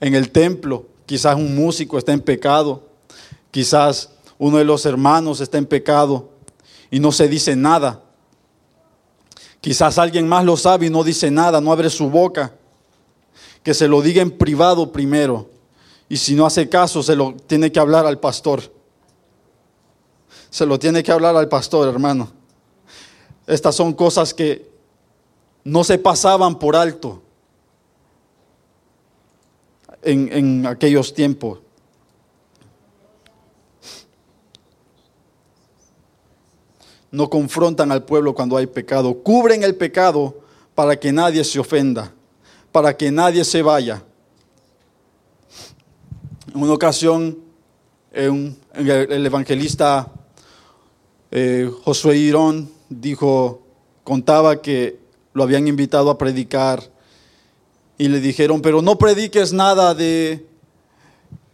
En 0.00 0.14
el 0.14 0.30
templo, 0.30 0.86
quizás 1.04 1.36
un 1.36 1.54
músico 1.54 1.98
está 1.98 2.14
en 2.14 2.22
pecado, 2.22 2.88
quizás 3.50 4.13
uno 4.44 4.58
de 4.58 4.64
los 4.64 4.84
hermanos 4.84 5.40
está 5.40 5.56
en 5.56 5.64
pecado 5.64 6.28
y 6.90 7.00
no 7.00 7.12
se 7.12 7.28
dice 7.28 7.56
nada. 7.56 8.02
Quizás 9.62 9.96
alguien 9.96 10.28
más 10.28 10.44
lo 10.44 10.58
sabe 10.58 10.84
y 10.84 10.90
no 10.90 11.02
dice 11.02 11.30
nada, 11.30 11.62
no 11.62 11.72
abre 11.72 11.88
su 11.88 12.10
boca. 12.10 12.52
Que 13.62 13.72
se 13.72 13.88
lo 13.88 14.02
diga 14.02 14.20
en 14.20 14.30
privado 14.30 14.92
primero. 14.92 15.48
Y 16.10 16.18
si 16.18 16.34
no 16.34 16.44
hace 16.44 16.68
caso, 16.68 17.02
se 17.02 17.16
lo 17.16 17.32
tiene 17.46 17.72
que 17.72 17.80
hablar 17.80 18.04
al 18.04 18.20
pastor. 18.20 18.70
Se 20.50 20.66
lo 20.66 20.78
tiene 20.78 21.02
que 21.02 21.10
hablar 21.10 21.34
al 21.36 21.48
pastor, 21.48 21.88
hermano. 21.88 22.30
Estas 23.46 23.74
son 23.74 23.94
cosas 23.94 24.34
que 24.34 24.70
no 25.64 25.84
se 25.84 25.96
pasaban 25.96 26.58
por 26.58 26.76
alto 26.76 27.22
en, 30.02 30.30
en 30.30 30.66
aquellos 30.66 31.14
tiempos. 31.14 31.63
No 37.14 37.30
confrontan 37.30 37.92
al 37.92 38.04
pueblo 38.04 38.34
cuando 38.34 38.56
hay 38.56 38.66
pecado, 38.66 39.14
cubren 39.22 39.62
el 39.62 39.76
pecado 39.76 40.34
para 40.74 40.98
que 40.98 41.12
nadie 41.12 41.44
se 41.44 41.60
ofenda, 41.60 42.12
para 42.72 42.96
que 42.96 43.12
nadie 43.12 43.44
se 43.44 43.62
vaya. 43.62 44.02
En 46.52 46.60
una 46.60 46.72
ocasión, 46.72 47.38
el 48.12 49.26
evangelista 49.26 50.10
eh, 51.30 51.70
Josué 51.84 52.16
Irón 52.16 52.68
dijo, 52.88 53.62
contaba 54.02 54.60
que 54.60 54.98
lo 55.34 55.44
habían 55.44 55.68
invitado 55.68 56.10
a 56.10 56.18
predicar 56.18 56.82
y 57.96 58.08
le 58.08 58.18
dijeron, 58.18 58.60
pero 58.60 58.82
no 58.82 58.98
prediques 58.98 59.52
nada 59.52 59.94
de 59.94 60.44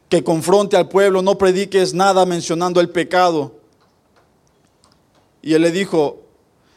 que 0.08 0.24
confronte 0.24 0.78
al 0.78 0.88
pueblo, 0.88 1.20
no 1.20 1.36
prediques 1.36 1.92
nada 1.92 2.24
mencionando 2.24 2.80
el 2.80 2.88
pecado. 2.88 3.59
Y 5.42 5.54
él 5.54 5.62
le 5.62 5.70
dijo, 5.70 6.22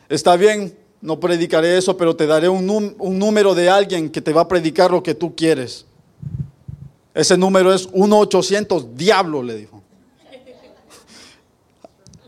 está 0.10 0.36
bien, 0.36 0.78
no 1.02 1.20
predicaré 1.20 1.78
eso, 1.78 1.98
pero 1.98 2.16
te 2.16 2.26
daré 2.26 2.48
un, 2.48 2.66
número 2.98 3.54
de 3.54 3.70
alguien 3.70 4.10
que 4.10 4.22
te 4.22 4.32
va 4.32 4.42
a 4.42 4.48
predicar 4.48 4.90
lo 4.92 5.04
que 5.04 5.14
tú 5.14 5.36
quieres. 5.36 5.86
Ese 7.14 7.38
número 7.38 7.74
es 7.74 7.90
1-800, 7.92 8.94
diablo, 8.94 9.44
le 9.44 9.56
dijo. 9.56 9.84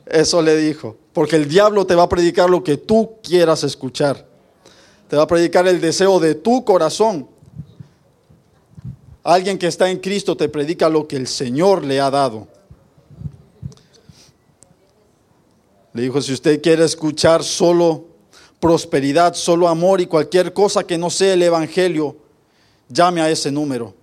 Eso 0.05 0.41
le 0.41 0.57
dijo, 0.57 0.97
porque 1.13 1.37
el 1.37 1.47
diablo 1.47 1.87
te 1.87 1.95
va 1.95 2.03
a 2.03 2.09
predicar 2.09 2.49
lo 2.49 2.63
que 2.63 2.77
tú 2.77 3.13
quieras 3.23 3.63
escuchar. 3.63 4.27
Te 5.07 5.15
va 5.15 5.23
a 5.23 5.27
predicar 5.27 5.67
el 5.67 5.79
deseo 5.79 6.19
de 6.19 6.35
tu 6.35 6.65
corazón. 6.65 7.27
Alguien 9.23 9.57
que 9.57 9.67
está 9.67 9.89
en 9.89 9.99
Cristo 9.99 10.35
te 10.35 10.49
predica 10.49 10.89
lo 10.89 11.07
que 11.07 11.15
el 11.15 11.27
Señor 11.27 11.83
le 11.83 11.99
ha 11.99 12.11
dado. 12.11 12.47
Le 15.95 16.01
dijo, 16.01 16.21
si 16.21 16.33
usted 16.33 16.61
quiere 16.61 16.83
escuchar 16.83 17.41
solo 17.41 18.03
prosperidad, 18.59 19.33
solo 19.33 19.65
amor 19.69 20.01
y 20.01 20.07
cualquier 20.07 20.51
cosa 20.51 20.83
que 20.83 20.97
no 20.97 21.09
sea 21.09 21.33
el 21.33 21.41
Evangelio, 21.41 22.17
llame 22.89 23.21
a 23.21 23.29
ese 23.29 23.49
número. 23.49 23.95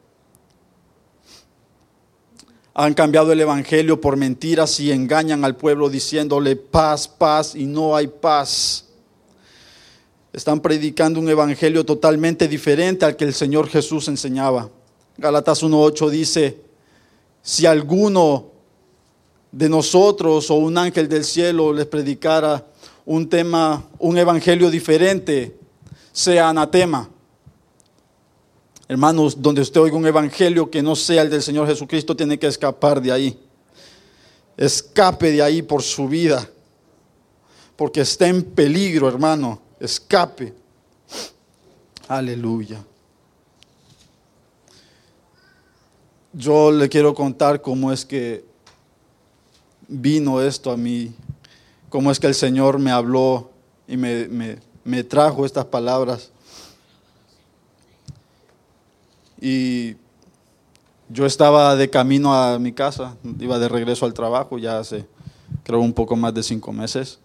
Han 2.72 2.94
cambiado 2.94 3.30
el 3.30 3.42
Evangelio 3.42 4.00
por 4.00 4.16
mentiras 4.16 4.80
y 4.80 4.90
engañan 4.90 5.44
al 5.44 5.54
pueblo 5.54 5.90
diciéndole 5.90 6.56
paz, 6.56 7.06
paz 7.06 7.54
y 7.54 7.66
no 7.66 7.94
hay 7.94 8.06
paz. 8.06 8.86
Están 10.32 10.60
predicando 10.60 11.20
un 11.20 11.28
Evangelio 11.28 11.84
totalmente 11.84 12.48
diferente 12.48 13.04
al 13.04 13.16
que 13.16 13.24
el 13.24 13.34
Señor 13.34 13.68
Jesús 13.68 14.08
enseñaba. 14.08 14.70
Galatas 15.18 15.62
1.8 15.62 16.08
dice, 16.08 16.58
si 17.42 17.66
alguno 17.66 18.51
de 19.52 19.68
nosotros 19.68 20.50
o 20.50 20.54
un 20.54 20.78
ángel 20.78 21.08
del 21.08 21.24
cielo 21.24 21.72
les 21.72 21.86
predicara 21.86 22.66
un 23.04 23.28
tema, 23.28 23.86
un 23.98 24.16
evangelio 24.16 24.70
diferente, 24.70 25.56
sea 26.10 26.48
anatema. 26.48 27.08
Hermanos, 28.88 29.40
donde 29.40 29.60
usted 29.60 29.80
oiga 29.80 29.96
un 29.96 30.06
evangelio 30.06 30.70
que 30.70 30.82
no 30.82 30.96
sea 30.96 31.22
el 31.22 31.30
del 31.30 31.42
Señor 31.42 31.66
Jesucristo, 31.66 32.16
tiene 32.16 32.38
que 32.38 32.46
escapar 32.46 33.00
de 33.00 33.12
ahí. 33.12 33.38
Escape 34.56 35.30
de 35.30 35.42
ahí 35.42 35.62
por 35.62 35.82
su 35.82 36.08
vida. 36.08 36.48
Porque 37.76 38.02
está 38.02 38.28
en 38.28 38.42
peligro, 38.42 39.08
hermano. 39.08 39.60
Escape. 39.80 40.54
Aleluya. 42.08 42.84
Yo 46.34 46.70
le 46.70 46.88
quiero 46.88 47.14
contar 47.14 47.60
cómo 47.60 47.92
es 47.92 48.04
que 48.04 48.51
vino 49.92 50.40
esto 50.40 50.70
a 50.70 50.76
mí, 50.76 51.12
cómo 51.90 52.10
es 52.10 52.18
que 52.18 52.26
el 52.26 52.34
Señor 52.34 52.78
me 52.78 52.90
habló 52.90 53.50
y 53.86 53.96
me, 53.96 55.04
trajo 55.04 55.44
estas 55.44 55.66
palabras. 55.66 56.30
Y 59.40 59.96
yo 61.08 61.26
estaba 61.26 61.76
de 61.76 61.90
camino 61.90 62.34
a 62.34 62.58
mi 62.58 62.72
casa, 62.72 63.16
iba 63.38 63.58
de 63.58 63.68
regreso 63.68 64.06
al 64.06 64.14
trabajo 64.14 64.56
ya 64.58 64.78
hace, 64.78 65.06
creo, 65.62 65.80
un 65.80 65.92
poco 65.92 66.16
más 66.16 66.32
de 66.32 66.42
cinco 66.42 66.72
meses. 66.72 67.18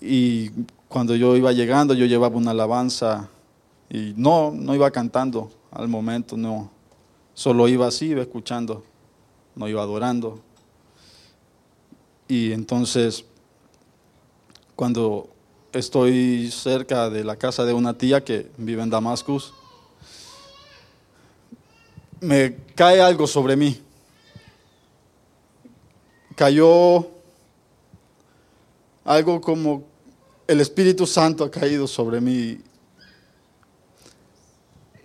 Y 0.00 0.50
cuando 0.88 1.14
yo 1.14 1.36
iba 1.36 1.52
llegando, 1.52 1.94
yo 1.94 2.06
llevaba 2.06 2.36
una 2.36 2.50
alabanza 2.50 3.28
y 3.88 4.14
no, 4.16 4.50
no 4.50 4.74
iba 4.74 4.90
cantando 4.90 5.50
al 5.70 5.86
momento, 5.86 6.36
no, 6.36 6.70
solo 7.34 7.68
iba 7.68 7.86
así, 7.86 8.06
iba 8.06 8.22
escuchando 8.22 8.82
no 9.60 9.68
iba 9.68 9.82
adorando. 9.82 10.40
Y 12.26 12.52
entonces, 12.52 13.26
cuando 14.74 15.28
estoy 15.70 16.50
cerca 16.50 17.10
de 17.10 17.22
la 17.22 17.36
casa 17.36 17.66
de 17.66 17.74
una 17.74 17.92
tía 17.92 18.24
que 18.24 18.50
vive 18.56 18.82
en 18.82 18.88
Damascus, 18.88 19.52
me 22.20 22.56
cae 22.74 23.02
algo 23.02 23.26
sobre 23.26 23.54
mí. 23.54 23.78
Cayó 26.36 27.06
algo 29.04 29.42
como 29.42 29.84
el 30.46 30.62
Espíritu 30.62 31.06
Santo 31.06 31.44
ha 31.44 31.50
caído 31.50 31.86
sobre 31.86 32.18
mí 32.18 32.58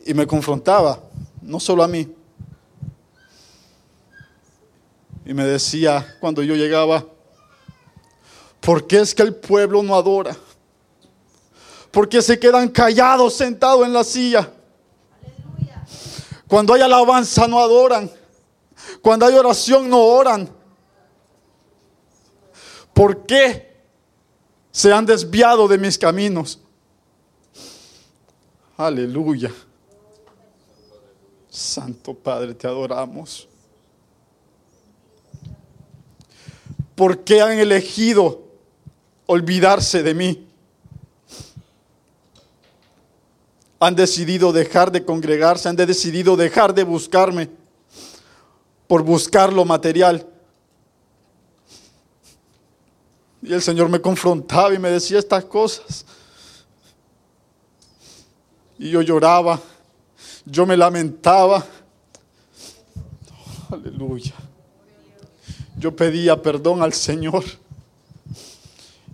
y 0.05 0.13
me 0.13 0.25
confrontaba, 0.25 1.03
no 1.41 1.59
solo 1.59 1.83
a 1.83 1.89
mí, 1.89 2.07
Y 5.25 5.33
me 5.33 5.43
decía 5.43 6.17
cuando 6.19 6.43
yo 6.43 6.55
llegaba, 6.55 7.03
¿por 8.61 8.85
qué 8.85 8.99
es 8.99 9.15
que 9.15 9.23
el 9.23 9.35
pueblo 9.35 9.81
no 9.81 9.95
adora? 9.95 10.37
¿Por 11.91 12.07
qué 12.07 12.21
se 12.21 12.37
quedan 12.37 12.69
callados 12.69 13.33
sentados 13.33 13.85
en 13.85 13.93
la 13.93 14.03
silla? 14.03 14.51
Cuando 16.47 16.73
hay 16.73 16.81
alabanza 16.81 17.47
no 17.47 17.59
adoran. 17.59 18.11
Cuando 19.01 19.25
hay 19.25 19.33
oración 19.33 19.89
no 19.89 19.99
oran. 20.03 20.49
¿Por 22.93 23.25
qué 23.25 23.75
se 24.71 24.93
han 24.93 25.05
desviado 25.05 25.67
de 25.67 25.77
mis 25.77 25.97
caminos? 25.97 26.59
Aleluya. 28.77 29.51
Santo 31.49 32.13
Padre, 32.13 32.53
te 32.53 32.67
adoramos. 32.67 33.47
¿Por 36.95 37.23
qué 37.23 37.41
han 37.41 37.59
elegido 37.59 38.41
olvidarse 39.25 40.01
de 40.01 40.13
mí? 40.13 40.47
Han 43.79 43.95
decidido 43.95 44.53
dejar 44.53 44.91
de 44.91 45.03
congregarse, 45.03 45.67
han 45.67 45.75
decidido 45.75 46.37
dejar 46.37 46.73
de 46.73 46.83
buscarme 46.83 47.49
por 48.87 49.03
buscar 49.03 49.51
lo 49.51 49.65
material. 49.65 50.25
Y 53.41 53.53
el 53.53 53.61
Señor 53.61 53.89
me 53.89 54.01
confrontaba 54.01 54.73
y 54.73 54.79
me 54.79 54.89
decía 54.89 55.19
estas 55.19 55.45
cosas. 55.45 56.05
Y 58.79 58.89
yo 58.89 59.01
lloraba, 59.01 59.59
yo 60.45 60.65
me 60.65 60.75
lamentaba. 60.75 61.63
Aleluya. 63.69 64.33
Yo 65.77 65.95
pedía 65.95 66.41
perdón 66.41 66.81
al 66.81 66.93
Señor. 66.93 67.43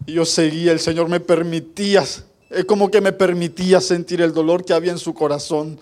Y 0.06 0.13
yo 0.13 0.25
seguía, 0.25 0.72
el 0.72 0.80
Señor 0.80 1.10
me 1.10 1.20
permitía, 1.20 2.03
es 2.50 2.65
como 2.65 2.89
que 2.89 3.01
me 3.01 3.13
permitía 3.13 3.80
sentir 3.80 4.22
el 4.22 4.34
dolor 4.34 4.65
que 4.65 4.74
había 4.74 4.91
en 4.91 4.98
su 4.98 5.13
corazón 5.13 5.80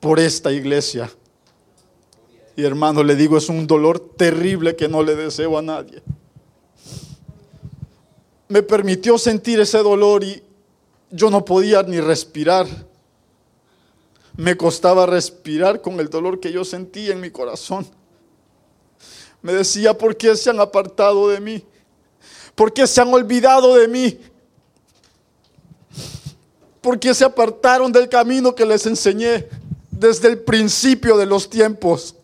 por 0.00 0.18
esta 0.18 0.52
iglesia. 0.52 1.10
Y 2.56 2.64
hermano, 2.64 3.04
le 3.04 3.14
digo, 3.14 3.38
es 3.38 3.48
un 3.48 3.66
dolor 3.66 4.00
terrible 4.00 4.74
que 4.74 4.88
no 4.88 5.02
le 5.02 5.14
deseo 5.14 5.56
a 5.56 5.62
nadie. 5.62 6.02
Me 8.48 8.62
permitió 8.62 9.18
sentir 9.18 9.60
ese 9.60 9.78
dolor 9.78 10.24
y 10.24 10.42
yo 11.10 11.30
no 11.30 11.44
podía 11.44 11.82
ni 11.82 12.00
respirar. 12.00 12.66
Me 14.36 14.56
costaba 14.56 15.06
respirar 15.06 15.80
con 15.80 16.00
el 16.00 16.08
dolor 16.08 16.40
que 16.40 16.50
yo 16.50 16.64
sentía 16.64 17.12
en 17.12 17.20
mi 17.20 17.30
corazón. 17.30 17.86
Me 19.42 19.52
decía, 19.52 19.96
¿por 19.96 20.16
qué 20.16 20.36
se 20.36 20.50
han 20.50 20.60
apartado 20.60 21.28
de 21.28 21.40
mí? 21.40 21.64
¿Por 22.54 22.72
qué 22.72 22.86
se 22.86 23.00
han 23.00 23.12
olvidado 23.12 23.76
de 23.76 23.86
mí? 23.86 24.18
¿Por 26.80 26.98
qué 26.98 27.14
se 27.14 27.24
apartaron 27.24 27.92
del 27.92 28.08
camino 28.08 28.54
que 28.54 28.66
les 28.66 28.86
enseñé 28.86 29.48
desde 29.90 30.28
el 30.28 30.40
principio 30.40 31.16
de 31.16 31.26
los 31.26 31.48
tiempos? 31.48 32.14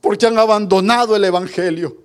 Porque 0.00 0.26
han 0.26 0.38
abandonado 0.38 1.14
el 1.14 1.24
Evangelio. 1.24 1.96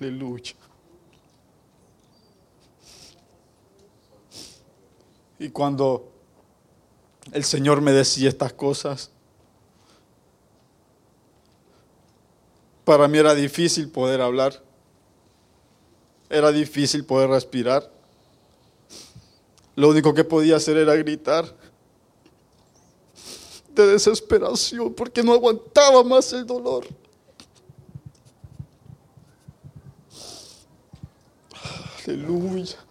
Aleluya. 0.00 0.54
Y 5.38 5.50
cuando 5.50 6.17
el 7.32 7.44
Señor 7.44 7.80
me 7.80 7.92
decía 7.92 8.28
estas 8.28 8.52
cosas, 8.52 9.10
para 12.84 13.06
mí 13.06 13.18
era 13.18 13.34
difícil 13.34 13.90
poder 13.90 14.20
hablar, 14.20 14.62
era 16.30 16.50
difícil 16.52 17.04
poder 17.04 17.30
respirar. 17.30 17.90
Lo 19.76 19.90
único 19.90 20.12
que 20.12 20.24
podía 20.24 20.56
hacer 20.56 20.76
era 20.76 20.94
gritar 20.96 21.54
de 23.70 23.86
desesperación 23.86 24.92
porque 24.92 25.22
no 25.22 25.32
aguantaba 25.32 26.02
más 26.02 26.32
el 26.32 26.44
dolor. 26.44 26.86
Aleluya. 32.06 32.87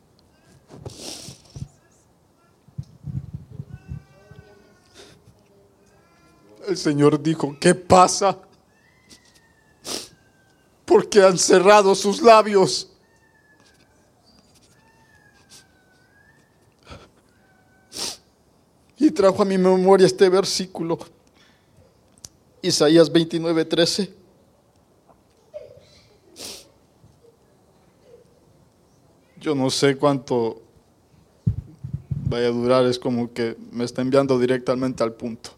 El 6.67 6.75
Señor 6.75 7.23
dijo, 7.23 7.55
¿qué 7.61 7.73
pasa? 7.73 8.37
Porque 10.83 11.23
han 11.23 11.37
cerrado 11.37 11.95
sus 11.95 12.21
labios. 12.21 12.89
Y 18.97 19.09
trajo 19.11 19.43
a 19.43 19.45
mi 19.45 19.57
memoria 19.57 20.05
este 20.05 20.27
versículo, 20.27 20.99
Isaías 22.61 23.09
29, 23.09 23.63
13. 23.63 24.13
Yo 29.39 29.55
no 29.55 29.69
sé 29.69 29.95
cuánto 29.95 30.61
vaya 32.25 32.47
a 32.47 32.51
durar, 32.51 32.85
es 32.87 32.99
como 32.99 33.31
que 33.31 33.55
me 33.71 33.85
está 33.85 34.01
enviando 34.01 34.37
directamente 34.37 35.01
al 35.01 35.13
punto. 35.13 35.56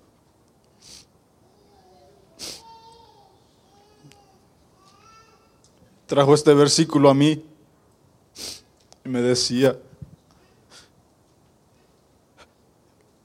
Trajo 6.10 6.34
este 6.34 6.56
versículo 6.56 7.08
a 7.08 7.14
mí 7.14 7.46
y 9.06 9.10
me 9.10 9.22
decía, 9.22 9.78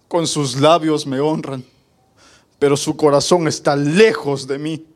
con 0.06 0.26
sus 0.26 0.60
labios 0.60 1.06
me 1.06 1.18
honran, 1.18 1.64
pero 2.58 2.76
su 2.76 2.94
corazón 2.94 3.48
está 3.48 3.74
lejos 3.74 4.46
de 4.46 4.58
mí. 4.58 4.86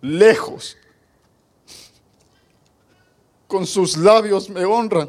Lejos. 0.00 0.76
Con 3.46 3.68
sus 3.68 3.96
labios 3.96 4.50
me 4.50 4.64
honran. 4.64 5.08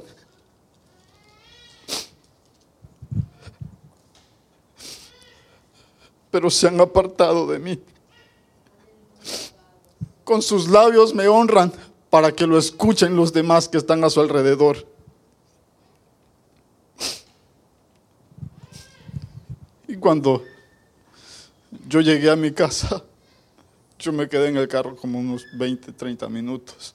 Pero 6.29 6.51
se 6.51 6.67
han 6.67 6.79
apartado 6.79 7.47
de 7.47 7.57
mí. 7.57 7.81
Con 10.27 10.41
sus 10.41 10.67
labios 10.67 11.15
me 11.15 11.29
honran 11.29 11.71
para 12.09 12.33
que 12.33 12.45
lo 12.45 12.57
escuchen 12.57 13.15
los 13.15 13.31
demás 13.31 13.69
que 13.69 13.77
están 13.77 14.03
a 14.03 14.09
su 14.09 14.19
alrededor. 14.19 14.85
Y 19.87 19.95
cuando 19.95 20.43
yo 21.87 22.01
llegué 22.01 22.29
a 22.29 22.35
mi 22.35 22.51
casa, 22.51 23.05
yo 23.99 24.11
me 24.11 24.27
quedé 24.27 24.49
en 24.49 24.57
el 24.57 24.67
carro 24.67 24.97
como 24.97 25.17
unos 25.17 25.45
20, 25.53 25.93
30 25.93 26.27
minutos. 26.27 26.93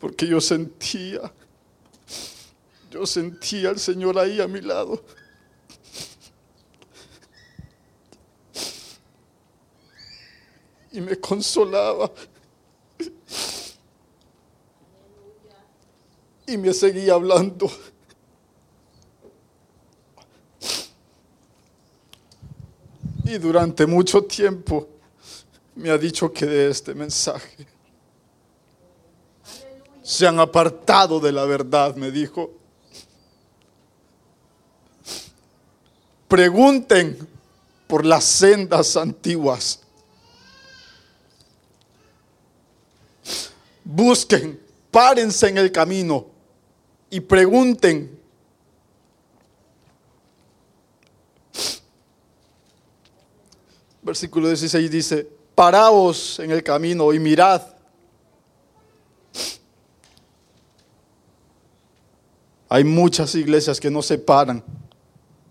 Porque 0.00 0.26
yo 0.26 0.40
sentía, 0.40 1.32
yo 2.90 3.06
sentía 3.06 3.68
al 3.68 3.78
Señor 3.78 4.18
ahí 4.18 4.40
a 4.40 4.48
mi 4.48 4.60
lado. 4.60 5.04
Y 10.92 11.00
me 11.00 11.18
consolaba. 11.18 12.10
Y 16.46 16.56
me 16.56 16.72
seguía 16.74 17.14
hablando. 17.14 17.70
Y 23.24 23.38
durante 23.38 23.86
mucho 23.86 24.24
tiempo 24.24 24.88
me 25.74 25.90
ha 25.90 25.96
dicho 25.96 26.32
que 26.32 26.44
de 26.44 26.70
este 26.70 26.94
mensaje 26.94 27.66
se 30.02 30.26
han 30.26 30.40
apartado 30.40 31.20
de 31.20 31.32
la 31.32 31.44
verdad, 31.44 31.94
me 31.96 32.10
dijo. 32.10 32.50
Pregunten 36.28 37.16
por 37.86 38.04
las 38.04 38.24
sendas 38.24 38.96
antiguas. 38.96 39.81
Busquen, 43.84 44.60
párense 44.90 45.48
en 45.48 45.58
el 45.58 45.72
camino 45.72 46.26
y 47.10 47.20
pregunten. 47.20 48.18
Versículo 54.02 54.48
16 54.48 54.90
dice, 54.90 55.28
paraos 55.54 56.38
en 56.38 56.50
el 56.50 56.62
camino 56.62 57.12
y 57.12 57.18
mirad. 57.18 57.62
Hay 62.68 62.84
muchas 62.84 63.34
iglesias 63.34 63.78
que 63.78 63.90
no 63.90 64.02
se 64.02 64.18
paran 64.18 64.64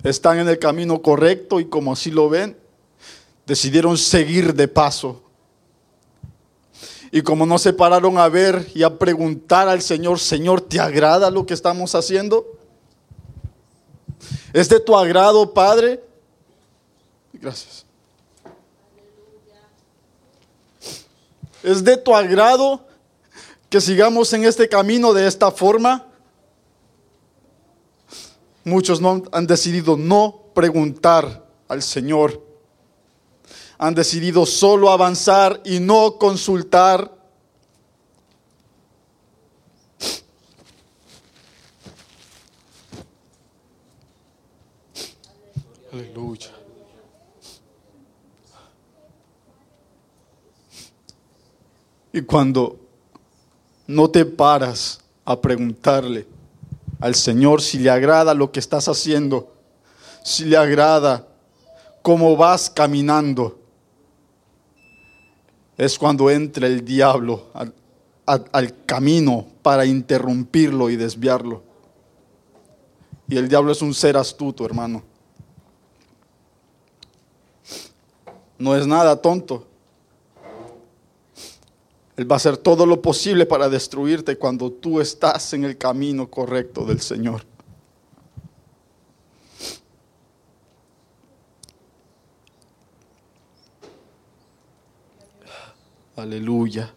están 0.03 0.39
en 0.39 0.47
el 0.47 0.59
camino 0.59 1.01
correcto 1.01 1.59
y 1.59 1.65
como 1.65 1.93
así 1.93 2.11
lo 2.11 2.29
ven, 2.29 2.57
decidieron 3.45 3.97
seguir 3.97 4.53
de 4.53 4.67
paso. 4.67 5.20
Y 7.11 7.21
como 7.21 7.45
no 7.45 7.57
se 7.57 7.73
pararon 7.73 8.17
a 8.17 8.29
ver 8.29 8.69
y 8.73 8.83
a 8.83 8.97
preguntar 8.97 9.67
al 9.67 9.81
Señor, 9.81 10.19
Señor, 10.19 10.61
¿te 10.61 10.79
agrada 10.79 11.29
lo 11.29 11.45
que 11.45 11.53
estamos 11.53 11.93
haciendo? 11.93 12.57
¿Es 14.53 14.69
de 14.69 14.79
tu 14.79 14.95
agrado, 14.95 15.53
Padre? 15.53 16.01
Gracias. 17.33 17.85
¿Es 21.63 21.83
de 21.83 21.97
tu 21.97 22.15
agrado 22.15 22.85
que 23.69 23.81
sigamos 23.81 24.31
en 24.33 24.45
este 24.45 24.69
camino 24.69 25.13
de 25.13 25.27
esta 25.27 25.51
forma? 25.51 26.07
Muchos 28.63 29.01
no 29.01 29.23
han 29.31 29.47
decidido 29.47 29.97
no 29.97 30.43
preguntar 30.53 31.45
al 31.67 31.81
Señor. 31.81 32.50
Han 33.81 33.95
decidido 33.95 34.45
solo 34.45 34.91
avanzar 34.91 35.59
y 35.65 35.79
no 35.79 36.19
consultar. 36.19 37.11
Aleluya. 45.91 46.51
Y 52.13 52.21
cuando 52.21 52.79
no 53.87 54.11
te 54.11 54.25
paras 54.25 55.01
a 55.25 55.41
preguntarle 55.41 56.27
al 56.99 57.15
Señor 57.15 57.63
si 57.63 57.79
le 57.79 57.89
agrada 57.89 58.35
lo 58.35 58.51
que 58.51 58.59
estás 58.59 58.87
haciendo, 58.87 59.55
si 60.23 60.45
le 60.45 60.55
agrada 60.55 61.27
cómo 62.03 62.37
vas 62.37 62.69
caminando, 62.69 63.57
es 65.81 65.97
cuando 65.97 66.29
entra 66.29 66.67
el 66.67 66.85
diablo 66.85 67.47
al, 68.27 68.85
camino 68.85 69.47
para 69.63 69.83
interrumpirlo 69.83 70.91
y 70.91 70.95
desviarlo. 70.95 71.63
Y 73.27 73.35
el 73.35 73.49
diablo 73.49 73.71
es 73.71 73.81
un 73.81 73.91
ser 73.95 74.15
astuto, 74.15 74.63
hermano. 74.63 75.01
No 78.59 78.75
es 78.75 78.85
nada 78.85 79.19
tonto. 79.19 79.65
Él 82.15 82.29
va 82.29 82.35
a 82.35 82.37
hacer 82.37 82.57
todo 82.57 82.85
lo 82.85 83.01
posible 83.01 83.47
para 83.47 83.67
destruirte 83.67 84.37
cuando 84.37 84.71
tú 84.71 85.01
estás 85.01 85.51
en 85.55 85.63
el 85.63 85.79
camino 85.79 86.29
correcto 86.29 86.85
del 86.85 87.01
Señor. 87.01 87.43
Aleluya. 96.21 96.93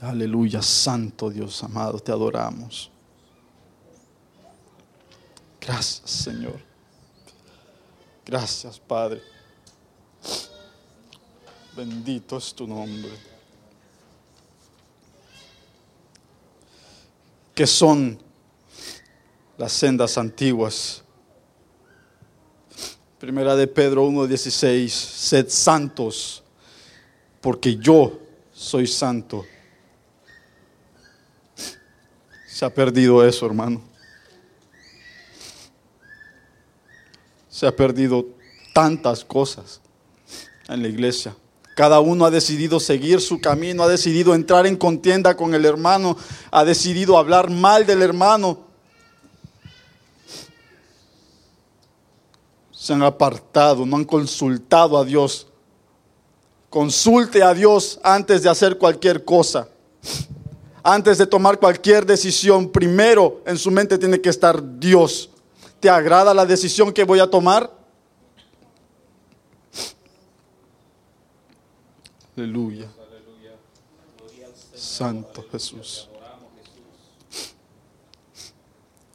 Aleluya, 0.00 0.62
Santo 0.62 1.28
Dios 1.28 1.62
amado, 1.62 2.00
te 2.00 2.10
adoramos. 2.10 2.90
Gracias, 5.60 6.10
Señor. 6.10 6.58
Gracias, 8.24 8.80
Padre. 8.80 9.20
Bendito 11.76 12.38
es 12.38 12.54
tu 12.54 12.66
nombre. 12.66 13.12
¿Qué 17.54 17.66
son 17.66 18.18
las 19.58 19.72
sendas 19.72 20.16
antiguas? 20.16 21.03
Primera 23.24 23.56
de 23.56 23.66
Pedro 23.66 24.04
1:16, 24.04 24.92
sed 24.92 25.46
santos, 25.48 26.42
porque 27.40 27.74
yo 27.74 28.20
soy 28.52 28.86
santo. 28.86 29.46
Se 32.46 32.66
ha 32.66 32.74
perdido 32.74 33.26
eso, 33.26 33.46
hermano. 33.46 33.80
Se 37.48 37.66
ha 37.66 37.74
perdido 37.74 38.26
tantas 38.74 39.24
cosas 39.24 39.80
en 40.68 40.82
la 40.82 40.88
iglesia. 40.88 41.34
Cada 41.76 42.00
uno 42.00 42.26
ha 42.26 42.30
decidido 42.30 42.78
seguir 42.78 43.22
su 43.22 43.40
camino, 43.40 43.84
ha 43.84 43.88
decidido 43.88 44.34
entrar 44.34 44.66
en 44.66 44.76
contienda 44.76 45.34
con 45.34 45.54
el 45.54 45.64
hermano, 45.64 46.18
ha 46.50 46.62
decidido 46.62 47.16
hablar 47.16 47.48
mal 47.48 47.86
del 47.86 48.02
hermano. 48.02 48.63
Se 52.84 52.92
han 52.92 53.02
apartado, 53.02 53.86
no 53.86 53.96
han 53.96 54.04
consultado 54.04 54.98
a 54.98 55.06
Dios. 55.06 55.46
Consulte 56.68 57.42
a 57.42 57.54
Dios 57.54 57.98
antes 58.02 58.42
de 58.42 58.50
hacer 58.50 58.76
cualquier 58.76 59.24
cosa. 59.24 59.66
Antes 60.82 61.16
de 61.16 61.26
tomar 61.26 61.58
cualquier 61.58 62.04
decisión, 62.04 62.68
primero 62.68 63.40
en 63.46 63.56
su 63.56 63.70
mente 63.70 63.96
tiene 63.96 64.20
que 64.20 64.28
estar 64.28 64.62
Dios. 64.78 65.30
¿Te 65.80 65.88
agrada 65.88 66.34
la 66.34 66.44
decisión 66.44 66.92
que 66.92 67.04
voy 67.04 67.20
a 67.20 67.26
tomar? 67.26 67.72
Aleluya. 72.36 72.92
Santo 74.74 75.42
Jesús. 75.50 76.10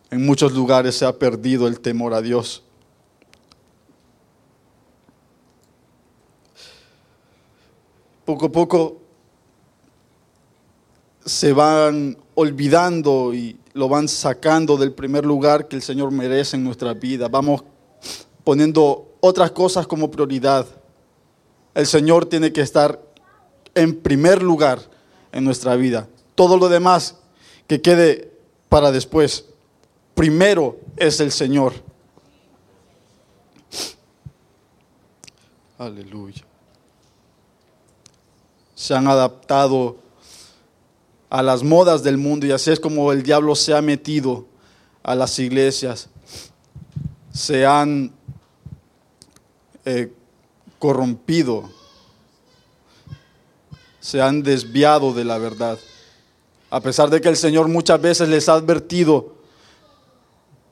En 0.10 0.26
muchos 0.26 0.54
lugares 0.54 0.96
se 0.96 1.06
ha 1.06 1.14
perdido 1.16 1.68
el 1.68 1.80
temor 1.80 2.16
a 2.16 2.22
Dios. 2.24 2.64
Poco 8.30 8.46
a 8.46 8.52
poco 8.52 9.02
se 11.26 11.52
van 11.52 12.16
olvidando 12.36 13.34
y 13.34 13.58
lo 13.74 13.90
van 13.90 14.08
sacando 14.08 14.78
del 14.78 14.94
primer 14.94 15.26
lugar 15.26 15.68
que 15.68 15.76
el 15.76 15.82
Señor 15.82 16.12
merece 16.12 16.56
en 16.56 16.64
nuestra 16.64 16.94
vida. 16.94 17.28
Vamos 17.28 17.64
poniendo 18.44 19.16
otras 19.20 19.50
cosas 19.50 19.88
como 19.88 20.12
prioridad. 20.12 20.68
El 21.74 21.88
Señor 21.88 22.28
tiene 22.28 22.54
que 22.54 22.62
estar 22.62 23.02
en 23.74 24.00
primer 24.00 24.44
lugar 24.44 24.80
en 25.32 25.44
nuestra 25.44 25.76
vida. 25.76 26.08
Todo 26.36 26.56
lo 26.56 26.70
demás 26.70 27.16
que 27.66 27.82
quede 27.82 28.32
para 28.70 28.92
después. 28.92 29.46
Primero 30.14 30.78
es 30.98 31.20
el 31.20 31.32
Señor. 31.32 31.74
Aleluya. 35.80 36.49
Se 38.80 38.94
han 38.94 39.08
adaptado 39.08 39.98
a 41.30 41.44
las 41.44 41.64
modas 41.64 42.02
del 42.04 42.18
mundo 42.18 42.46
y 42.46 42.52
así 42.52 42.72
es 42.72 42.80
como 42.80 43.12
el 43.12 43.24
diablo 43.24 43.56
se 43.56 43.74
ha 43.74 43.82
metido 43.82 44.46
a 45.04 45.16
las 45.16 45.38
iglesias. 45.40 46.08
Se 47.34 47.66
han 47.66 48.14
eh, 49.84 50.14
corrompido 50.78 51.70
se 54.00 54.22
han 54.22 54.42
desviado 54.42 55.14
de 55.14 55.24
la 55.24 55.38
verdad. 55.38 55.78
A 56.70 56.80
pesar 56.82 57.10
de 57.10 57.20
que 57.22 57.30
el 57.30 57.38
Señor 57.38 57.68
muchas 57.68 58.02
veces 58.02 58.30
les 58.30 58.48
ha 58.50 58.54
advertido, 58.54 59.36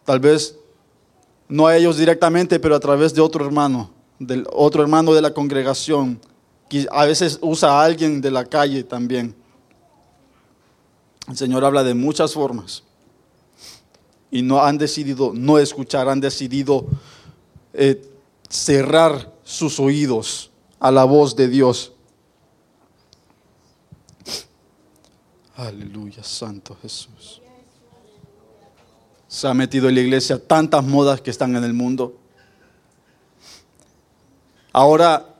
tal 0.05 0.19
vez 0.19 0.55
no 1.47 1.67
a 1.67 1.75
ellos 1.75 1.97
directamente, 1.97 2.59
pero 2.59 2.75
a 2.75 2.79
través 2.79 3.13
de 3.13 3.21
otro 3.21 3.45
hermano, 3.45 3.91
del 4.19 4.47
otro 4.51 4.81
hermano 4.81 5.13
de 5.13 5.21
la 5.21 5.33
congregación, 5.33 6.19
a 6.91 7.05
veces 7.05 7.39
usa 7.41 7.71
a 7.71 7.83
alguien 7.83 8.21
de 8.21 8.31
la 8.31 8.45
calle 8.45 8.83
también. 8.83 9.35
El 11.27 11.37
Señor 11.37 11.65
habla 11.65 11.83
de 11.83 11.93
muchas 11.93 12.33
formas 12.33 12.83
y 14.31 14.41
no 14.41 14.63
han 14.63 14.77
decidido 14.77 15.31
no 15.33 15.57
escuchar, 15.57 16.09
han 16.09 16.21
decidido 16.21 16.85
eh, 17.73 18.01
cerrar 18.49 19.33
sus 19.43 19.79
oídos 19.79 20.51
a 20.79 20.91
la 20.91 21.05
voz 21.05 21.35
de 21.35 21.47
Dios. 21.47 21.93
Aleluya, 25.55 26.23
Santo 26.23 26.77
Jesús. 26.81 27.41
Se 29.27 29.47
ha 29.47 29.53
metido 29.53 29.89
en 29.89 29.95
la 29.95 30.01
iglesia 30.01 30.41
tantas 30.45 30.83
modas 30.83 31.19
que 31.21 31.31
están 31.31 31.55
en 31.55 31.63
el 31.63 31.73
mundo. 31.73 32.17
Ahora 34.71 35.36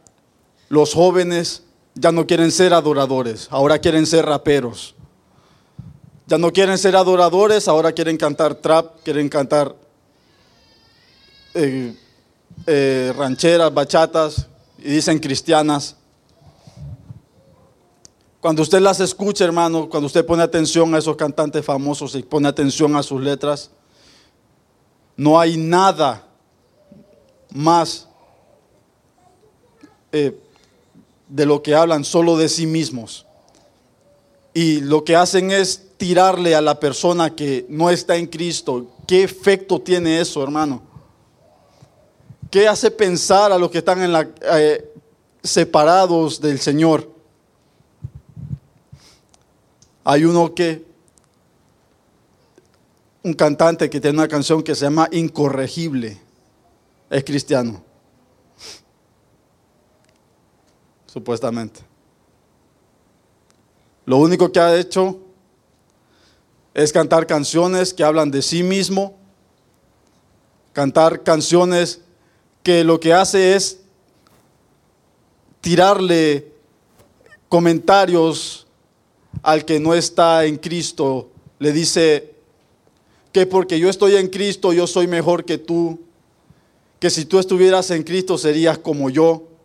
los 0.69 0.93
jóvenes 0.93 1.63
ya 1.95 2.11
no 2.11 2.27
quieren 2.27 2.51
ser 2.51 2.73
adoradores, 2.73 3.47
ahora 3.49 3.79
quieren 3.79 4.05
ser 4.05 4.25
raperos. 4.25 4.95
Ya 6.27 6.37
no 6.37 6.51
quieren 6.51 6.77
ser 6.77 6.95
adoradores, 6.95 7.67
ahora 7.67 7.93
quieren 7.93 8.17
cantar 8.17 8.55
trap, 8.55 9.01
quieren 9.03 9.29
cantar 9.29 9.75
eh, 11.53 11.95
eh, 12.65 13.13
rancheras, 13.17 13.73
bachatas 13.73 14.47
y 14.77 14.91
dicen 14.91 15.19
cristianas. 15.19 15.95
Cuando 18.41 18.61
usted 18.61 18.81
las 18.81 18.99
escucha, 18.99 19.45
hermano, 19.45 19.89
cuando 19.89 20.07
usted 20.07 20.25
pone 20.25 20.43
atención 20.43 20.93
a 20.93 20.97
esos 20.97 21.15
cantantes 21.15 21.65
famosos 21.65 22.13
y 22.15 22.23
pone 22.23 22.47
atención 22.47 22.95
a 22.95 23.03
sus 23.03 23.21
letras, 23.21 23.71
no 25.15 25.39
hay 25.39 25.57
nada 25.57 26.27
más 27.51 28.07
eh, 30.11 30.37
de 31.27 31.45
lo 31.45 31.61
que 31.61 31.75
hablan 31.75 32.03
solo 32.03 32.37
de 32.37 32.49
sí 32.49 32.65
mismos. 32.65 33.25
Y 34.53 34.81
lo 34.81 35.03
que 35.03 35.15
hacen 35.15 35.51
es 35.51 35.83
tirarle 35.97 36.55
a 36.55 36.61
la 36.61 36.79
persona 36.79 37.35
que 37.35 37.65
no 37.69 37.89
está 37.89 38.15
en 38.15 38.27
Cristo. 38.27 38.87
¿Qué 39.05 39.23
efecto 39.23 39.79
tiene 39.79 40.19
eso, 40.19 40.41
hermano? 40.41 40.81
¿Qué 42.49 42.67
hace 42.67 42.89
pensar 42.91 43.51
a 43.51 43.57
los 43.57 43.69
que 43.69 43.79
están 43.79 44.01
en 44.01 44.11
la, 44.11 44.29
eh, 44.53 44.93
separados 45.43 46.39
del 46.39 46.59
Señor? 46.59 47.11
Hay 50.03 50.23
uno 50.23 50.53
que, 50.55 50.85
un 53.23 53.33
cantante 53.33 53.89
que 53.89 53.99
tiene 53.99 54.17
una 54.17 54.27
canción 54.27 54.63
que 54.63 54.73
se 54.73 54.85
llama 54.85 55.09
Incorregible, 55.11 56.17
es 57.09 57.23
cristiano, 57.23 57.83
supuestamente. 61.17 61.79
Lo 64.05 64.17
único 64.17 64.51
que 64.51 64.59
ha 64.59 64.77
hecho 64.77 65.19
es 66.75 66.93
cantar 66.93 67.25
canciones 67.25 67.91
que 67.91 68.03
hablan 68.03 68.29
de 68.29 68.43
sí 68.43 68.61
mismo, 68.61 69.17
cantar 70.73 71.23
canciones 71.23 72.01
que 72.61 72.83
lo 72.83 72.99
que 72.99 73.13
hace 73.13 73.55
es 73.55 73.79
tirarle 75.59 76.51
comentarios 77.49 78.67
al 79.41 79.65
que 79.65 79.79
no 79.79 79.95
está 79.95 80.45
en 80.45 80.57
Cristo. 80.57 81.31
Le 81.57 81.71
dice 81.71 82.35
que 83.31 83.47
porque 83.47 83.79
yo 83.79 83.89
estoy 83.89 84.17
en 84.17 84.27
Cristo 84.27 84.71
yo 84.71 84.85
soy 84.85 85.07
mejor 85.07 85.45
que 85.45 85.57
tú, 85.57 85.99
que 86.99 87.09
si 87.09 87.25
tú 87.25 87.39
estuvieras 87.39 87.89
en 87.89 88.03
Cristo 88.03 88.37
serías 88.37 88.77
como 88.77 89.09
yo. 89.09 89.56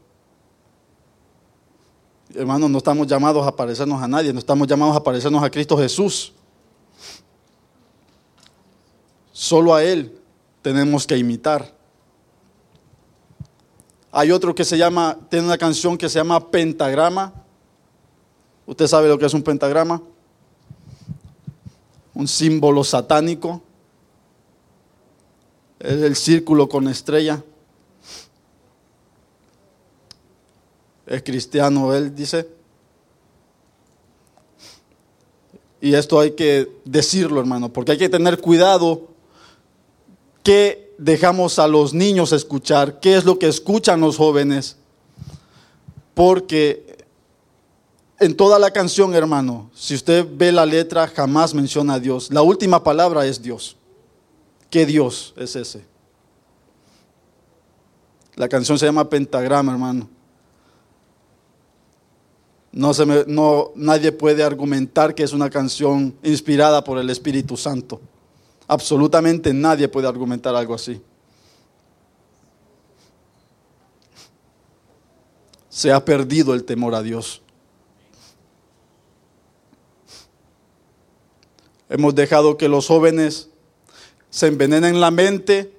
Hermanos, 2.34 2.70
no 2.70 2.78
estamos 2.78 3.06
llamados 3.06 3.46
a 3.46 3.54
parecernos 3.54 4.02
a 4.02 4.08
nadie, 4.08 4.32
no 4.32 4.38
estamos 4.38 4.66
llamados 4.66 4.96
a 4.96 5.02
parecernos 5.02 5.42
a 5.42 5.50
Cristo 5.50 5.76
Jesús. 5.76 6.32
Solo 9.32 9.74
a 9.74 9.82
Él 9.84 10.18
tenemos 10.62 11.06
que 11.06 11.16
imitar. 11.16 11.74
Hay 14.10 14.30
otro 14.30 14.54
que 14.54 14.64
se 14.64 14.78
llama, 14.78 15.18
tiene 15.28 15.46
una 15.46 15.58
canción 15.58 15.98
que 15.98 16.08
se 16.08 16.18
llama 16.18 16.50
Pentagrama. 16.50 17.32
¿Usted 18.66 18.86
sabe 18.86 19.08
lo 19.08 19.18
que 19.18 19.26
es 19.26 19.34
un 19.34 19.42
pentagrama? 19.42 20.00
Un 22.14 22.28
símbolo 22.28 22.84
satánico. 22.84 23.62
Es 25.78 26.00
el 26.02 26.14
círculo 26.14 26.68
con 26.68 26.88
estrella. 26.88 27.42
Es 31.06 31.22
cristiano, 31.22 31.94
él 31.94 32.14
dice. 32.14 32.48
Y 35.80 35.94
esto 35.94 36.20
hay 36.20 36.32
que 36.32 36.70
decirlo, 36.84 37.40
hermano, 37.40 37.72
porque 37.72 37.92
hay 37.92 37.98
que 37.98 38.08
tener 38.08 38.40
cuidado 38.40 39.08
qué 40.44 40.94
dejamos 40.96 41.58
a 41.58 41.66
los 41.66 41.92
niños 41.92 42.32
escuchar, 42.32 43.00
qué 43.00 43.16
es 43.16 43.24
lo 43.24 43.38
que 43.38 43.48
escuchan 43.48 44.00
los 44.00 44.16
jóvenes. 44.16 44.76
Porque 46.14 47.04
en 48.20 48.36
toda 48.36 48.60
la 48.60 48.70
canción, 48.70 49.14
hermano, 49.14 49.70
si 49.74 49.96
usted 49.96 50.24
ve 50.32 50.52
la 50.52 50.64
letra, 50.64 51.08
jamás 51.08 51.52
menciona 51.54 51.94
a 51.94 51.98
Dios. 51.98 52.30
La 52.30 52.42
última 52.42 52.84
palabra 52.84 53.26
es 53.26 53.42
Dios. 53.42 53.76
¿Qué 54.70 54.86
Dios 54.86 55.34
es 55.36 55.56
ese? 55.56 55.84
La 58.36 58.48
canción 58.48 58.78
se 58.78 58.86
llama 58.86 59.08
Pentagrama, 59.08 59.72
hermano. 59.72 60.08
No 62.72 62.94
se 62.94 63.04
no, 63.04 63.70
nadie 63.74 64.12
puede 64.12 64.42
argumentar 64.42 65.14
que 65.14 65.22
es 65.22 65.35
una 65.35 65.50
canción 65.50 66.16
inspirada 66.22 66.82
por 66.82 66.98
el 66.98 67.11
Espíritu 67.11 67.56
Santo. 67.56 68.00
Absolutamente 68.66 69.52
nadie 69.52 69.88
puede 69.88 70.08
argumentar 70.08 70.54
algo 70.54 70.74
así. 70.74 71.00
Se 75.68 75.92
ha 75.92 76.02
perdido 76.02 76.54
el 76.54 76.64
temor 76.64 76.94
a 76.94 77.02
Dios. 77.02 77.42
Hemos 81.90 82.14
dejado 82.14 82.56
que 82.56 82.68
los 82.68 82.87
jóvenes 82.87 83.50
se 84.30 84.46
envenenen 84.46 84.98
la 84.98 85.11
mente 85.11 85.76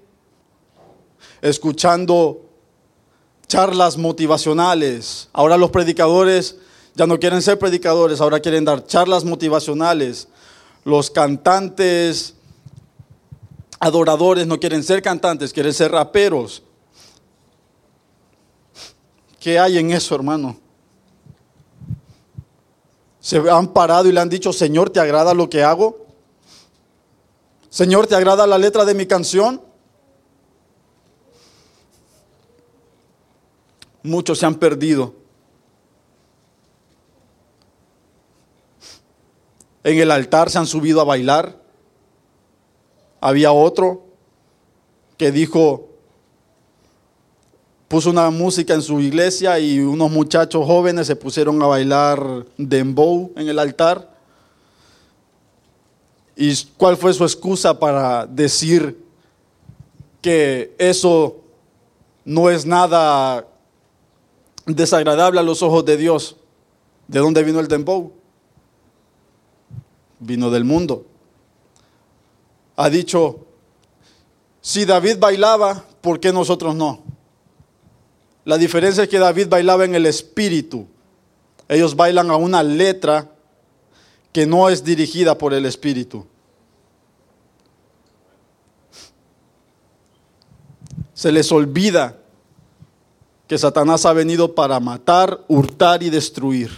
escuchando 1.42 2.46
charlas 3.48 3.98
motivacionales. 3.98 5.30
Ahora 5.34 5.58
los 5.58 5.72
predicadores 5.72 6.58
ya 6.96 7.08
no 7.08 7.20
quieren 7.20 7.42
ser 7.42 7.58
predicadores, 7.58 8.22
ahora 8.22 8.40
quieren 8.40 8.66
dar 8.66 8.86
charlas 8.86 9.24
motivacionales. 9.24 10.28
Los 10.86 11.10
cantantes 11.10 12.36
adoradores 13.80 14.46
no 14.46 14.60
quieren 14.60 14.84
ser 14.84 15.02
cantantes, 15.02 15.52
quieren 15.52 15.74
ser 15.74 15.92
raperos. 15.92 16.64
¿Qué 19.40 19.60
hay 19.60 19.78
en 19.78 19.92
eso, 19.92 20.16
hermano? 20.16 20.58
Se 23.20 23.38
han 23.50 23.68
parado 23.70 24.08
y 24.08 24.12
le 24.12 24.20
han 24.20 24.30
dicho, 24.30 24.54
Señor, 24.54 24.90
¿te 24.90 25.00
agrada 25.00 25.34
lo 25.34 25.50
que 25.50 25.64
hago? 25.64 26.06
Señor, 27.70 28.06
¿te 28.06 28.16
agrada 28.16 28.46
la 28.46 28.58
letra 28.58 28.86
de 28.86 28.94
mi 28.94 29.06
canción? 29.06 29.62
Muchos 34.04 34.40
se 34.40 34.46
han 34.46 34.56
perdido. 34.56 35.23
En 39.84 40.00
el 40.00 40.12
altar 40.12 40.50
se 40.50 40.58
han 40.58 40.68
subido 40.68 41.02
a 41.02 41.04
bailar. 41.04 41.58
Había 43.20 43.52
otro 43.52 44.04
que 45.18 45.32
dijo, 45.32 45.90
puso 47.88 48.10
una 48.10 48.30
música 48.30 48.74
en 48.74 48.82
su 48.82 49.00
iglesia 49.00 49.60
y 49.60 49.80
unos 49.80 50.10
muchachos 50.10 50.66
jóvenes 50.66 51.08
se 51.08 51.16
pusieron 51.16 51.62
a 51.62 51.68
bailar 51.68 52.46
dembow 52.58 53.32
en 53.36 53.50
el 53.50 53.60
altar. 53.60 54.12
¿Y 56.36 56.56
cuál 56.78 56.98
fue 56.98 57.14
su 57.14 57.24
excusa 57.24 57.78
para 57.78 58.26
decir 58.26 59.00
que 60.22 60.74
eso 60.78 61.38
no 62.26 62.50
es 62.50 62.66
nada 62.66 63.46
desagradable 64.66 65.40
a 65.40 65.44
los 65.44 65.62
ojos 65.62 65.86
de 65.86 65.98
Dios? 65.98 66.38
¿De 67.08 67.20
dónde 67.20 67.44
vino 67.44 67.60
el 67.60 67.68
dembow? 67.68 68.23
Vino 70.24 70.50
del 70.50 70.64
mundo. 70.64 71.06
Ha 72.76 72.90
dicho, 72.90 73.46
si 74.62 74.86
David 74.86 75.18
bailaba, 75.20 75.86
¿por 76.02 76.20
qué 76.20 76.32
nosotros 76.32 76.76
no? 76.76 77.04
La 78.46 78.58
diferencia 78.58 79.04
es 79.04 79.10
que 79.10 79.20
David 79.20 79.48
bailaba 79.50 79.86
en 79.86 79.96
el 79.96 80.06
espíritu. 80.06 80.88
Ellos 81.68 81.96
bailan 81.96 82.30
a 82.30 82.36
una 82.36 82.62
letra 82.62 83.30
que 84.34 84.48
no 84.48 84.68
es 84.68 84.84
dirigida 84.84 85.38
por 85.38 85.54
el 85.54 85.66
Espíritu. 85.66 86.26
Se 91.14 91.32
les 91.32 91.52
olvida 91.52 92.18
que 93.48 93.58
Satanás 93.58 94.06
ha 94.06 94.14
venido 94.14 94.56
para 94.56 94.80
matar, 94.80 95.42
hurtar 95.48 96.02
y 96.02 96.10
destruir. 96.10 96.72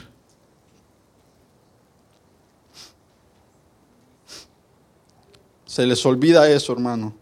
Se 5.76 5.86
les 5.86 6.06
olvida 6.06 6.50
eso, 6.50 6.72
hermano. 6.72 7.14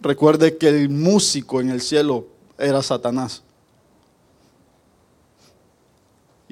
Recuerde 0.00 0.56
que 0.56 0.66
el 0.66 0.88
músico 0.88 1.60
en 1.60 1.68
el 1.68 1.82
cielo 1.82 2.26
era 2.56 2.82
Satanás. 2.82 3.42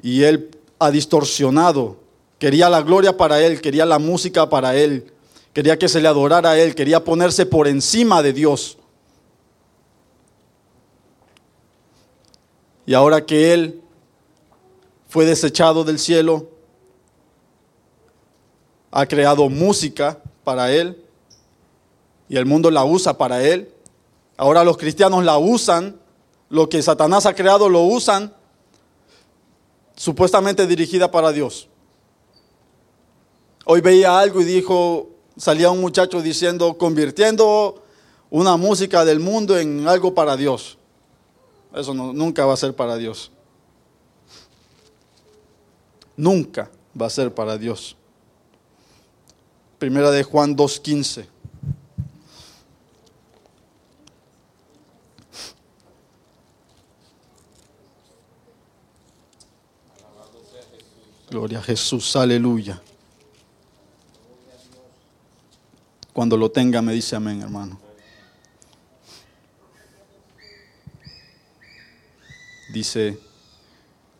Y 0.03 0.21
él 0.21 0.51
ha 0.77 0.91
distorsionado. 0.91 1.97
Quería 2.37 2.69
la 2.69 2.83
gloria 2.83 3.17
para 3.17 3.41
él, 3.41 3.59
quería 3.59 3.87
la 3.87 3.97
música 3.97 4.51
para 4.51 4.75
él, 4.75 5.11
quería 5.51 5.79
que 5.79 5.89
se 5.89 5.99
le 5.99 6.07
adorara 6.07 6.51
a 6.51 6.59
él, 6.59 6.75
quería 6.75 7.03
ponerse 7.03 7.47
por 7.47 7.67
encima 7.67 8.21
de 8.21 8.33
Dios. 8.33 8.77
Y 12.85 12.93
ahora 12.93 13.25
que 13.25 13.51
él 13.51 13.81
fue 15.07 15.25
desechado 15.25 15.83
del 15.83 15.97
cielo, 15.97 16.56
ha 18.91 19.05
creado 19.05 19.49
música 19.49 20.19
para 20.43 20.71
él 20.71 21.03
y 22.29 22.37
el 22.37 22.45
mundo 22.45 22.71
la 22.71 22.85
usa 22.85 23.17
para 23.17 23.43
él. 23.43 23.71
Ahora 24.37 24.63
los 24.63 24.77
cristianos 24.77 25.23
la 25.23 25.37
usan, 25.37 25.99
lo 26.49 26.69
que 26.69 26.81
Satanás 26.81 27.25
ha 27.25 27.33
creado 27.33 27.69
lo 27.69 27.81
usan 27.81 28.33
supuestamente 29.95 30.67
dirigida 30.67 31.09
para 31.11 31.31
Dios. 31.31 31.67
Hoy 33.65 33.81
veía 33.81 34.17
algo 34.17 34.41
y 34.41 34.45
dijo, 34.45 35.09
salía 35.35 35.69
un 35.71 35.81
muchacho 35.81 36.21
diciendo, 36.21 36.77
convirtiendo 36.77 37.83
una 38.29 38.55
música 38.57 39.03
del 39.03 39.19
mundo 39.19 39.57
en 39.57 39.87
algo 39.87 40.13
para 40.13 40.37
Dios. 40.37 40.77
Eso 41.73 41.93
nunca 41.93 42.45
va 42.45 42.53
a 42.53 42.57
ser 42.57 42.75
para 42.75 42.95
Dios. 42.95 43.31
Nunca 46.15 46.69
va 46.99 47.07
a 47.07 47.09
ser 47.09 47.33
para 47.33 47.57
Dios. 47.57 47.97
Primera 49.79 50.09
de 50.09 50.23
Juan 50.23 50.57
2.15. 50.57 51.27
Gloria 61.29 61.59
a 61.59 61.61
Jesús, 61.61 62.15
aleluya. 62.15 62.81
Cuando 66.11 66.35
lo 66.37 66.49
tenga 66.49 66.81
me 66.81 66.93
dice 66.93 67.15
amén, 67.15 67.43
hermano. 67.43 67.79
Dice, 72.73 73.19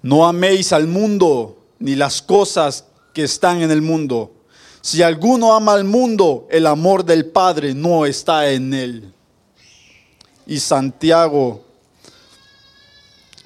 no 0.04 0.28
améis 0.28 0.72
al 0.72 0.86
mundo 0.86 1.65
ni 1.80 1.96
las 1.96 2.22
cosas 2.22 2.86
que 3.13 3.24
están 3.24 3.63
en 3.63 3.72
el 3.72 3.82
mundo. 3.82 4.37
Si 4.82 5.02
alguno 5.02 5.54
ama 5.54 5.74
al 5.74 5.84
mundo, 5.84 6.48
el 6.50 6.66
amor 6.66 7.04
del 7.04 7.26
Padre 7.26 7.74
no 7.74 8.06
está 8.06 8.50
en 8.50 8.74
él. 8.74 9.13
Y 10.46 10.60
Santiago, 10.60 11.62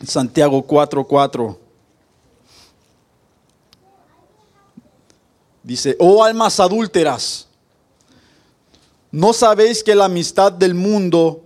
Santiago 0.05 0.65
4:4. 0.65 1.57
Dice, 5.63 5.95
oh 5.99 6.23
almas 6.23 6.59
adúlteras, 6.59 7.47
¿no 9.11 9.31
sabéis 9.31 9.83
que 9.83 9.93
la 9.93 10.05
amistad 10.05 10.51
del 10.51 10.73
mundo 10.73 11.43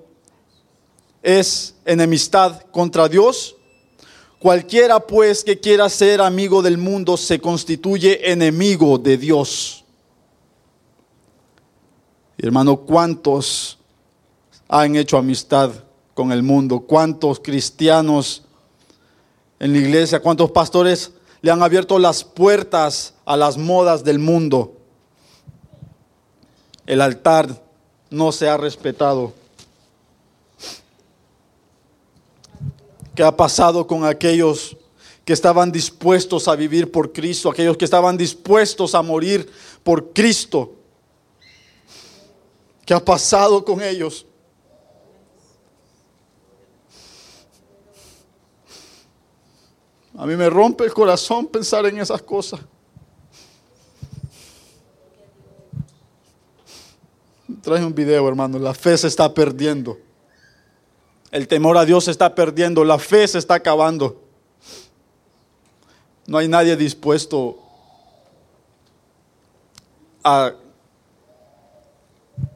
es 1.22 1.76
enemistad 1.84 2.62
contra 2.72 3.10
Dios? 3.10 3.56
Cualquiera 4.46 5.00
pues 5.00 5.44
que 5.44 5.60
quiera 5.60 5.90
ser 5.90 6.22
amigo 6.22 6.62
del 6.62 6.78
mundo 6.78 7.18
se 7.18 7.42
constituye 7.42 8.32
enemigo 8.32 9.00
de 9.00 9.18
Dios. 9.18 9.84
hermano, 12.38 12.78
¿cuántos 12.78 13.80
han 14.68 14.98
hecho 14.98 15.18
amistad 15.18 15.72
con 16.14 16.32
el 16.32 16.44
mundo? 16.44 16.82
¿Cuántos 16.82 17.40
cristianos 17.40 18.44
en 19.58 19.72
la 19.72 19.80
iglesia, 19.80 20.22
cuántos 20.22 20.52
pastores 20.52 21.14
le 21.42 21.50
han 21.50 21.64
abierto 21.64 21.98
las 21.98 22.24
puertas 22.24 23.16
a 23.26 23.36
las 23.36 23.58
modas 23.58 24.04
del 24.04 24.20
mundo. 24.20 24.78
El 26.86 27.02
altar 27.02 27.64
no 28.12 28.32
se 28.32 28.48
ha 28.48 28.58
respetado. 28.58 29.34
¿Qué 33.16 33.24
ha 33.24 33.36
pasado 33.36 33.88
con 33.88 34.04
aquellos 34.04 34.76
que 35.24 35.32
estaban 35.32 35.72
dispuestos 35.72 36.50
a 36.50 36.56
vivir 36.56 36.92
por 36.92 37.14
Cristo, 37.14 37.50
aquellos 37.50 37.78
que 37.78 37.86
estaban 37.86 38.18
dispuestos 38.18 38.94
a 38.94 39.02
morir 39.02 39.50
por 39.84 40.12
Cristo? 40.12 40.74
¿Qué 42.86 42.94
ha 42.94 43.04
pasado 43.04 43.64
con 43.64 43.82
ellos? 43.82 44.26
A 50.18 50.26
mí 50.26 50.36
me 50.36 50.50
rompe 50.50 50.84
el 50.84 50.94
corazón 50.94 51.48
pensar 51.48 51.86
en 51.86 51.98
esas 51.98 52.22
cosas. 52.22 52.60
Trae 57.62 57.84
un 57.84 57.96
video, 57.96 58.28
hermano. 58.28 58.60
La 58.60 58.74
fe 58.74 58.98
se 58.98 59.08
está 59.08 59.34
perdiendo. 59.34 59.98
El 61.32 61.48
temor 61.48 61.78
a 61.78 61.86
Dios 61.86 62.06
se 62.06 62.12
está 62.12 62.34
perdiendo. 62.36 62.84
La 62.84 63.00
fe 63.00 63.28
se 63.28 63.38
está 63.38 63.56
acabando. 63.56 64.22
No 66.28 66.38
hay 66.38 66.48
nadie 66.48 66.76
dispuesto 66.76 67.60
a, 70.24 70.54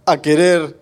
a 0.05 0.21
querer 0.21 0.79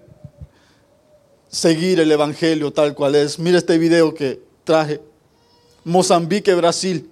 seguir 1.49 1.99
el 1.99 2.11
Evangelio 2.11 2.71
tal 2.71 2.93
cual 2.93 3.15
es. 3.15 3.39
Mira 3.39 3.57
este 3.57 3.77
video 3.77 4.13
que 4.13 4.41
traje. 4.63 5.01
Mozambique, 5.83 6.53
Brasil. 6.53 7.09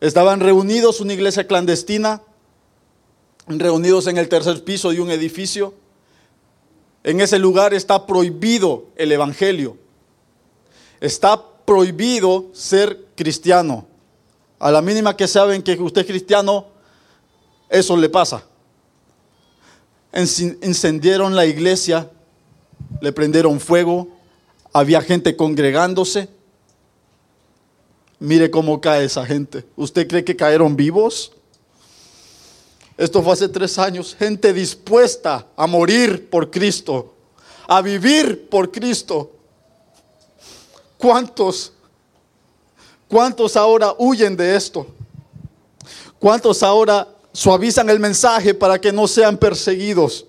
Estaban 0.00 0.40
reunidos 0.40 1.00
una 1.00 1.14
iglesia 1.14 1.46
clandestina, 1.46 2.22
reunidos 3.46 4.06
en 4.06 4.18
el 4.18 4.28
tercer 4.28 4.62
piso 4.62 4.90
de 4.90 5.00
un 5.00 5.10
edificio. 5.10 5.74
En 7.06 7.20
ese 7.20 7.38
lugar 7.38 7.72
está 7.72 8.04
prohibido 8.04 8.88
el 8.96 9.12
Evangelio. 9.12 9.76
Está 11.00 11.40
prohibido 11.64 12.46
ser 12.52 13.06
cristiano. 13.14 13.86
A 14.58 14.72
la 14.72 14.82
mínima 14.82 15.16
que 15.16 15.28
saben 15.28 15.62
que 15.62 15.74
usted 15.80 16.00
es 16.00 16.06
cristiano, 16.08 16.66
eso 17.68 17.96
le 17.96 18.08
pasa. 18.08 18.42
Encendieron 20.10 21.36
la 21.36 21.46
iglesia, 21.46 22.10
le 23.00 23.12
prendieron 23.12 23.60
fuego, 23.60 24.08
había 24.72 25.00
gente 25.00 25.36
congregándose. 25.36 26.28
Mire 28.18 28.50
cómo 28.50 28.80
cae 28.80 29.04
esa 29.04 29.24
gente. 29.24 29.64
¿Usted 29.76 30.08
cree 30.08 30.24
que 30.24 30.34
cayeron 30.34 30.74
vivos? 30.74 31.35
Esto 32.96 33.22
fue 33.22 33.32
hace 33.32 33.48
tres 33.48 33.78
años. 33.78 34.14
Gente 34.18 34.52
dispuesta 34.52 35.46
a 35.56 35.66
morir 35.66 36.30
por 36.30 36.50
Cristo, 36.50 37.14
a 37.68 37.82
vivir 37.82 38.48
por 38.48 38.70
Cristo. 38.70 39.32
¿Cuántos? 40.96 41.72
¿Cuántos 43.08 43.56
ahora 43.56 43.94
huyen 43.98 44.36
de 44.36 44.56
esto? 44.56 44.86
¿Cuántos 46.18 46.62
ahora 46.62 47.06
suavizan 47.32 47.90
el 47.90 48.00
mensaje 48.00 48.54
para 48.54 48.80
que 48.80 48.92
no 48.92 49.06
sean 49.06 49.36
perseguidos? 49.36 50.26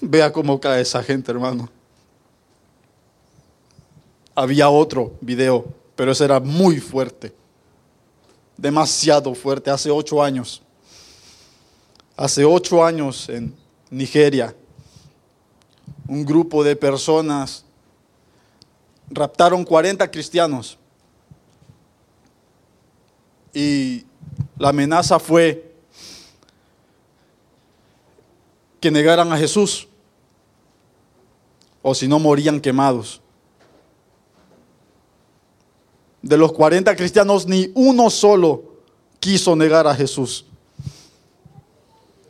Vea 0.00 0.32
cómo 0.32 0.60
cae 0.60 0.82
esa 0.82 1.02
gente, 1.02 1.32
hermano 1.32 1.70
había 4.36 4.68
otro 4.68 5.14
video, 5.20 5.64
pero 5.96 6.12
ese 6.12 6.24
era 6.24 6.38
muy 6.38 6.78
fuerte, 6.78 7.32
demasiado 8.56 9.34
fuerte, 9.34 9.70
hace 9.70 9.90
ocho 9.90 10.22
años. 10.22 10.62
Hace 12.16 12.44
ocho 12.44 12.84
años 12.84 13.28
en 13.28 13.54
Nigeria, 13.90 14.54
un 16.08 16.24
grupo 16.24 16.64
de 16.64 16.74
personas 16.74 17.64
raptaron 19.10 19.64
40 19.64 20.10
cristianos 20.10 20.78
y 23.52 24.04
la 24.58 24.70
amenaza 24.70 25.18
fue 25.18 25.74
que 28.80 28.90
negaran 28.90 29.32
a 29.32 29.38
Jesús 29.38 29.88
o 31.82 31.94
si 31.94 32.08
no 32.08 32.18
morían 32.18 32.60
quemados. 32.60 33.20
De 36.26 36.36
los 36.36 36.52
40 36.52 36.94
cristianos, 36.96 37.46
ni 37.46 37.70
uno 37.74 38.10
solo 38.10 38.64
quiso 39.20 39.54
negar 39.54 39.86
a 39.86 39.94
Jesús. 39.94 40.44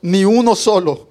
Ni 0.03 0.25
uno 0.25 0.55
solo. 0.55 1.09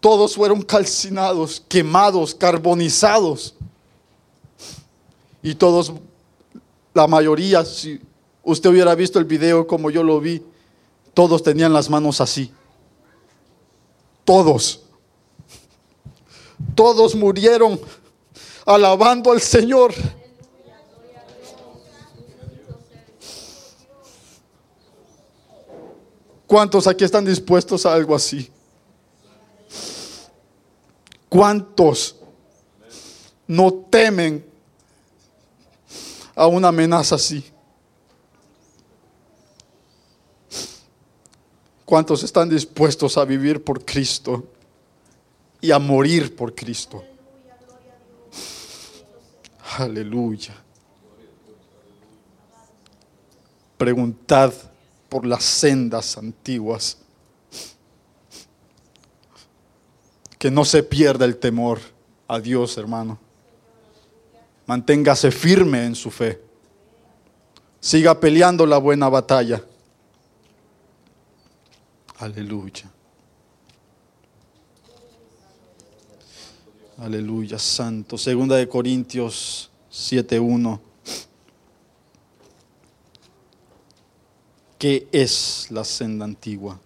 Todos 0.00 0.34
fueron 0.34 0.62
calcinados, 0.62 1.62
quemados, 1.68 2.34
carbonizados. 2.34 3.54
Y 5.42 5.54
todos, 5.54 5.92
la 6.92 7.06
mayoría, 7.06 7.64
si 7.64 8.00
usted 8.42 8.70
hubiera 8.70 8.94
visto 8.94 9.18
el 9.18 9.24
video 9.24 9.66
como 9.66 9.90
yo 9.90 10.02
lo 10.02 10.20
vi, 10.20 10.42
todos 11.14 11.42
tenían 11.42 11.72
las 11.72 11.88
manos 11.88 12.20
así. 12.20 12.52
Todos. 14.24 14.82
Todos 16.74 17.14
murieron 17.14 17.80
alabando 18.64 19.32
al 19.32 19.40
Señor. 19.40 19.92
¿Cuántos 26.46 26.86
aquí 26.86 27.04
están 27.04 27.24
dispuestos 27.24 27.86
a 27.86 27.94
algo 27.94 28.14
así? 28.14 28.50
¿Cuántos 31.28 32.16
no 33.46 33.72
temen 33.72 34.44
a 36.34 36.46
una 36.46 36.68
amenaza 36.68 37.14
así? 37.14 37.42
¿Cuántos 41.86 42.22
están 42.22 42.50
dispuestos 42.50 43.16
a 43.16 43.24
vivir 43.24 43.64
por 43.64 43.84
Cristo 43.84 44.44
y 45.60 45.70
a 45.70 45.78
morir 45.78 46.36
por 46.36 46.54
Cristo? 46.54 47.02
Aleluya. 49.78 50.54
Preguntad 53.78 54.52
por 55.08 55.26
las 55.26 55.44
sendas 55.44 56.16
antiguas. 56.16 56.98
Que 60.38 60.50
no 60.50 60.64
se 60.64 60.82
pierda 60.82 61.24
el 61.24 61.36
temor 61.36 61.80
a 62.28 62.38
Dios, 62.40 62.76
hermano. 62.76 63.18
Manténgase 64.66 65.30
firme 65.30 65.84
en 65.84 65.94
su 65.94 66.10
fe. 66.10 66.40
Siga 67.80 68.18
peleando 68.18 68.66
la 68.66 68.78
buena 68.78 69.08
batalla. 69.08 69.62
Aleluya. 72.18 72.90
Aleluya, 77.02 77.58
santo. 77.58 78.16
Segunda 78.16 78.54
de 78.54 78.68
Corintios 78.68 79.72
7:1. 79.90 80.80
¿Qué 84.78 85.08
es 85.10 85.66
la 85.70 85.82
senda 85.82 86.24
antigua? 86.24 86.78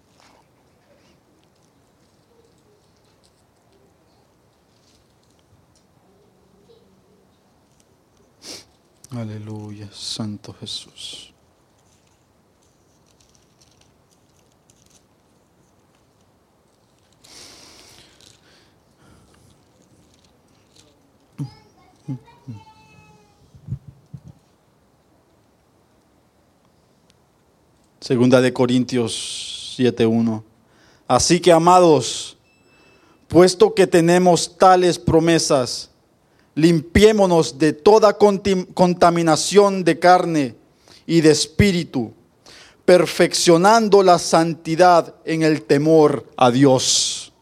Aleluya, 9.11 9.87
Santo 9.93 10.51
Jesús. 10.59 11.31
Segunda 28.07 28.39
de 28.39 28.53
Corintios 28.53 29.75
7:1. 29.77 30.41
Así 31.09 31.41
que 31.41 31.51
amados, 31.51 32.37
puesto 33.27 33.75
que 33.75 33.85
tenemos 33.85 34.57
tales 34.57 34.97
promesas, 34.97 35.89
limpiémonos 36.55 37.59
de 37.59 37.73
toda 37.73 38.17
contaminación 38.17 39.83
de 39.83 39.99
carne 39.99 40.55
y 41.05 41.19
de 41.19 41.31
espíritu, 41.31 42.13
perfeccionando 42.85 44.01
la 44.01 44.19
santidad 44.19 45.13
en 45.25 45.43
el 45.43 45.63
temor 45.63 46.31
a 46.37 46.49
Dios. 46.49 47.33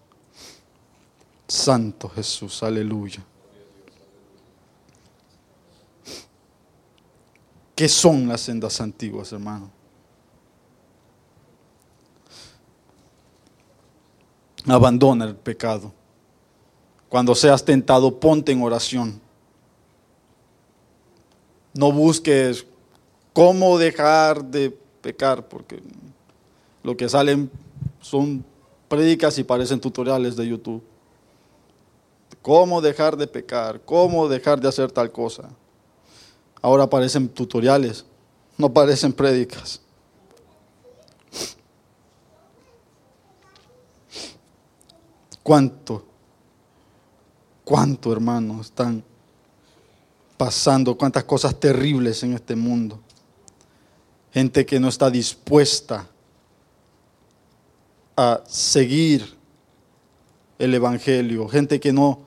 Santo 1.47 2.09
Jesús, 2.09 2.63
aleluya. 2.63 3.23
¿Qué 7.75 7.87
son 7.87 8.27
las 8.27 8.41
sendas 8.41 8.81
antiguas, 8.81 9.31
hermano? 9.31 9.74
Abandona 14.67 15.25
el 15.25 15.35
pecado. 15.35 15.91
Cuando 17.09 17.35
seas 17.35 17.63
tentado, 17.63 18.19
ponte 18.19 18.51
en 18.51 18.61
oración. 18.61 19.21
No 21.73 21.91
busques 21.91 22.65
cómo 23.33 23.77
dejar 23.77 24.43
de 24.43 24.71
pecar, 25.01 25.47
porque 25.47 25.81
lo 26.83 26.97
que 26.97 27.07
salen 27.07 27.51
son 28.01 28.43
predicas 28.87 29.37
y 29.37 29.43
parecen 29.43 29.79
tutoriales 29.79 30.35
de 30.35 30.47
YouTube. 30.47 30.83
Cómo 32.41 32.81
dejar 32.81 33.17
de 33.17 33.27
pecar, 33.27 33.81
cómo 33.83 34.27
dejar 34.27 34.59
de 34.59 34.67
hacer 34.67 34.91
tal 34.91 35.11
cosa. 35.11 35.49
Ahora 36.61 36.89
parecen 36.89 37.27
tutoriales, 37.27 38.05
no 38.57 38.73
parecen 38.73 39.13
prédicas. 39.13 39.81
¿Cuánto 45.45 46.15
cuánto, 47.65 48.13
hermano, 48.13 48.61
están 48.61 49.03
pasando, 50.37 50.95
cuántas 50.95 51.25
cosas 51.25 51.59
terribles 51.59 52.23
en 52.23 52.33
este 52.33 52.55
mundo. 52.55 53.01
Gente 54.31 54.65
que 54.65 54.79
no 54.79 54.87
está 54.87 55.09
dispuesta 55.09 56.07
a 58.15 58.41
seguir 58.47 59.35
el 60.59 60.73
evangelio, 60.73 61.49
gente 61.49 61.79
que 61.79 61.91
no 61.91 62.19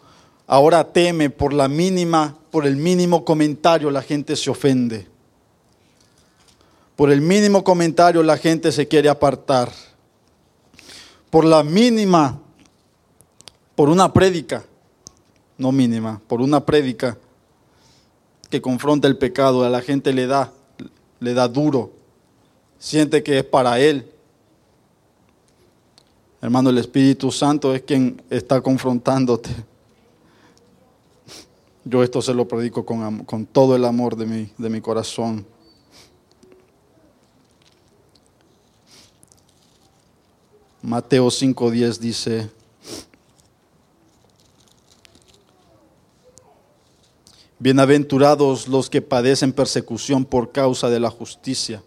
ahora 0.47 0.93
teme 0.93 1.31
por 1.31 1.53
la 1.53 1.69
mínima, 1.69 2.37
por 2.51 2.67
el 2.67 2.77
mínimo 2.77 3.25
comentario 3.25 3.91
la 3.91 4.03
gente 4.03 4.37
se 4.37 4.51
ofende. 4.51 5.07
Por 6.97 7.13
el 7.13 7.21
mínimo 7.21 7.63
comentario 7.63 8.23
la 8.23 8.37
gente 8.37 8.73
se 8.73 8.89
quiere 8.89 9.09
apartar. 9.09 9.71
Por 11.31 11.45
la 11.45 11.63
mínima, 11.63 12.41
por 13.79 13.91
una 13.91 14.13
prédica, 14.13 14.65
no 15.57 15.71
mínima, 15.71 16.21
por 16.27 16.41
una 16.41 16.67
prédica 16.67 17.17
que 18.51 18.61
confronta 18.61 19.07
el 19.07 19.17
pecado, 19.17 19.63
a 19.63 19.71
la 19.71 19.81
gente 19.83 20.13
le 20.13 20.27
da, 20.27 20.53
le 21.21 21.33
da 21.33 21.47
duro, 21.47 21.93
siente 22.81 23.23
que 23.23 23.39
es 23.39 23.45
para 23.45 23.79
él. 23.79 24.11
Hermano, 26.43 26.71
el 26.71 26.79
Espíritu 26.79 27.31
Santo 27.31 27.73
es 27.73 27.83
quien 27.83 28.21
está 28.31 28.61
confrontándote. 28.61 29.51
Yo 31.85 32.03
esto 32.03 32.21
se 32.21 32.35
lo 32.35 32.49
predico 32.49 32.85
con, 32.85 33.25
con 33.27 33.47
todo 33.47 33.77
el 33.77 33.85
amor 33.85 34.17
de 34.17 34.27
mi, 34.27 34.51
de 34.59 34.71
mi 34.71 34.81
corazón. 34.81 35.47
Mateo 40.83 41.29
5.10 41.29 41.99
dice, 41.99 42.58
Bienaventurados 47.61 48.69
los 48.69 48.89
que 48.89 49.03
padecen 49.03 49.53
persecución 49.53 50.25
por 50.25 50.53
causa 50.53 50.91
de 50.91 51.01
la 51.01 51.11
justicia, 51.11 51.83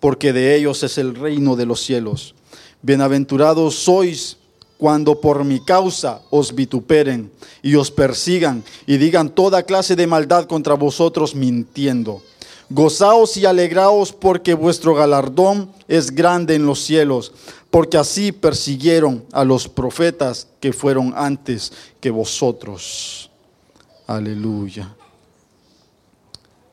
porque 0.00 0.32
de 0.32 0.56
ellos 0.56 0.82
es 0.82 0.98
el 0.98 1.14
reino 1.14 1.54
de 1.54 1.66
los 1.66 1.80
cielos. 1.80 2.34
Bienaventurados 2.82 3.76
sois 3.76 4.38
cuando 4.76 5.20
por 5.20 5.44
mi 5.44 5.60
causa 5.64 6.22
os 6.30 6.52
vituperen 6.52 7.30
y 7.62 7.76
os 7.76 7.92
persigan 7.92 8.64
y 8.88 8.96
digan 8.96 9.28
toda 9.28 9.62
clase 9.62 9.94
de 9.94 10.08
maldad 10.08 10.46
contra 10.46 10.74
vosotros 10.74 11.32
mintiendo. 11.32 12.20
Gozaos 12.68 13.36
y 13.36 13.46
alegraos 13.46 14.12
porque 14.12 14.52
vuestro 14.52 14.96
galardón 14.96 15.70
es 15.86 16.10
grande 16.10 16.56
en 16.56 16.66
los 16.66 16.80
cielos, 16.80 17.30
porque 17.70 17.98
así 17.98 18.32
persiguieron 18.32 19.24
a 19.30 19.44
los 19.44 19.68
profetas 19.68 20.48
que 20.58 20.72
fueron 20.72 21.14
antes 21.16 21.72
que 22.00 22.10
vosotros. 22.10 23.27
Aleluya. 24.08 24.96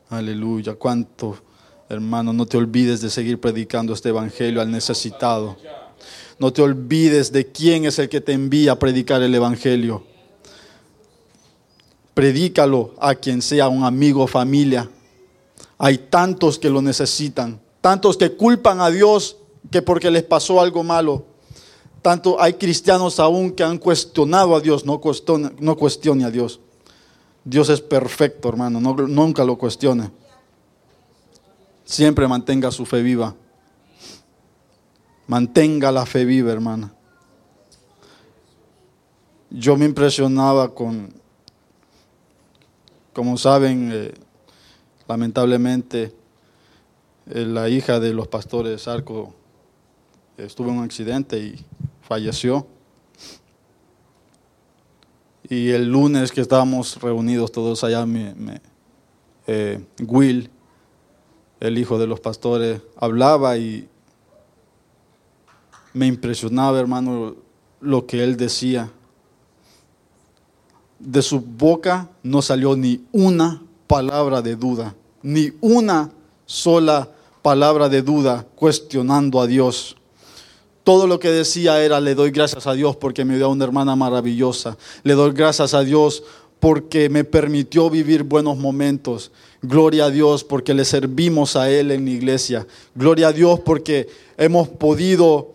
Aleluya. 0.09 0.75
Cuánto, 0.75 1.37
hermano, 1.89 2.31
no 2.31 2.45
te 2.45 2.55
olvides 2.55 3.01
de 3.01 3.09
seguir 3.09 3.41
predicando 3.41 3.93
este 3.93 4.07
evangelio 4.07 4.61
al 4.61 4.71
necesitado. 4.71 5.57
No 6.39 6.53
te 6.53 6.61
olvides 6.61 7.33
de 7.33 7.51
quién 7.51 7.83
es 7.83 7.99
el 7.99 8.07
que 8.07 8.21
te 8.21 8.31
envía 8.31 8.71
a 8.71 8.79
predicar 8.79 9.21
el 9.21 9.35
evangelio. 9.35 10.05
Predícalo 12.13 12.93
a 12.99 13.15
quien 13.15 13.41
sea 13.41 13.67
un 13.67 13.83
amigo 13.83 14.23
o 14.23 14.27
familia. 14.27 14.89
Hay 15.77 15.97
tantos 15.97 16.57
que 16.57 16.69
lo 16.69 16.81
necesitan, 16.81 17.59
tantos 17.81 18.15
que 18.15 18.31
culpan 18.31 18.79
a 18.79 18.89
Dios 18.89 19.35
que 19.69 19.81
porque 19.81 20.09
les 20.09 20.23
pasó 20.23 20.61
algo 20.61 20.85
malo. 20.85 21.25
Tanto 22.01 22.41
hay 22.41 22.53
cristianos 22.53 23.19
aún 23.19 23.51
que 23.51 23.63
han 23.63 23.77
cuestionado 23.77 24.55
a 24.55 24.61
Dios, 24.61 24.85
no 24.85 25.01
cuestione, 25.01 25.51
no 25.59 25.75
cuestione 25.75 26.23
a 26.23 26.31
Dios. 26.31 26.61
Dios 27.45 27.69
es 27.69 27.79
perfecto, 27.79 28.49
hermano, 28.49 28.81
nunca 28.81 29.45
lo 29.45 29.55
cuestione. 29.55 30.09
Siempre 31.83 32.27
mantenga 32.27 32.71
su 32.71 32.87
fe 32.87 33.03
viva. 33.03 33.35
Mantenga 35.27 35.91
la 35.91 36.07
fe 36.07 36.25
viva, 36.25 36.51
hermana. 36.51 36.91
Yo 39.51 39.77
me 39.77 39.85
impresionaba 39.85 40.73
con, 40.73 41.13
como 43.13 43.37
saben, 43.37 43.91
eh, 43.93 44.13
lamentablemente, 45.07 46.15
eh, 47.27 47.45
la 47.45 47.69
hija 47.69 47.99
de 47.99 48.11
los 48.11 48.27
pastores 48.27 48.87
Arco 48.87 49.35
estuvo 50.37 50.69
en 50.69 50.77
un 50.77 50.83
accidente 50.83 51.37
y 51.37 51.63
falleció. 52.01 52.65
Y 55.49 55.69
el 55.69 55.89
lunes 55.89 56.31
que 56.31 56.41
estábamos 56.41 56.99
reunidos 57.01 57.51
todos 57.51 57.83
allá, 57.83 58.05
eh, 59.47 59.79
Will, 60.07 60.49
el 61.59 61.77
hijo 61.77 61.99
de 61.99 62.07
los 62.07 62.19
pastores, 62.19 62.81
hablaba 62.97 63.57
y 63.57 63.87
me 65.93 66.07
impresionaba, 66.07 66.79
hermano, 66.79 67.35
lo 67.79 68.05
que 68.07 68.23
él 68.23 68.37
decía. 68.37 68.91
De 70.97 71.21
su 71.21 71.39
boca 71.39 72.09
no 72.23 72.41
salió 72.41 72.75
ni 72.75 73.05
una 73.11 73.61
palabra 73.85 74.41
de 74.41 74.55
duda, 74.55 74.95
ni 75.21 75.51
una 75.61 76.11
sola 76.45 77.09
palabra 77.41 77.87
de 77.89 78.01
duda 78.01 78.47
cuestionando 78.55 79.39
a 79.39 79.47
Dios. 79.47 79.95
Todo 80.85 81.07
lo 81.07 81.19
que 81.19 81.31
decía 81.31 81.83
era, 81.83 81.99
le 81.99 82.13
doy 82.13 82.29
gracias 82.29 82.67
a 82.67 82.73
Dios 82.73 82.95
porque 82.95 83.25
me 83.25 83.37
dio 83.37 83.47
a 83.47 83.49
una 83.49 83.65
hermana 83.65 83.95
maravillosa. 83.95 84.77
Le 85.01 85.15
doy 85.15 85.31
gracias 85.31 85.73
a 85.73 85.83
Dios 85.83 86.21
porque 86.59 87.09
me 87.09 87.23
permitió 87.23 87.89
vivir 87.89 88.21
buenos 88.21 88.55
momentos. 88.55 89.31
Gloria 89.63 90.05
a 90.05 90.09
Dios 90.11 90.43
porque 90.43 90.75
le 90.75 90.85
servimos 90.85 91.55
a 91.55 91.71
Él 91.71 91.89
en 91.89 92.05
la 92.05 92.11
iglesia. 92.11 92.67
Gloria 92.93 93.29
a 93.29 93.33
Dios 93.33 93.61
porque 93.61 94.07
hemos 94.37 94.67
podido 94.67 95.53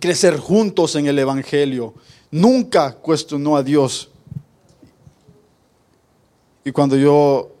crecer 0.00 0.36
juntos 0.36 0.96
en 0.96 1.06
el 1.06 1.16
Evangelio. 1.16 1.94
Nunca 2.32 2.92
cuestionó 2.92 3.56
a 3.56 3.62
Dios. 3.62 4.10
Y 6.64 6.72
cuando 6.72 6.96
yo, 6.96 7.52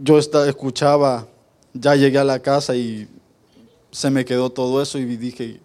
yo 0.00 0.18
estaba, 0.18 0.48
escuchaba, 0.48 1.26
ya 1.74 1.94
llegué 1.94 2.16
a 2.16 2.24
la 2.24 2.38
casa 2.38 2.74
y 2.74 3.06
se 3.94 4.10
me 4.10 4.24
quedó 4.24 4.50
todo 4.50 4.82
eso 4.82 4.98
y 4.98 5.04
dije, 5.04 5.60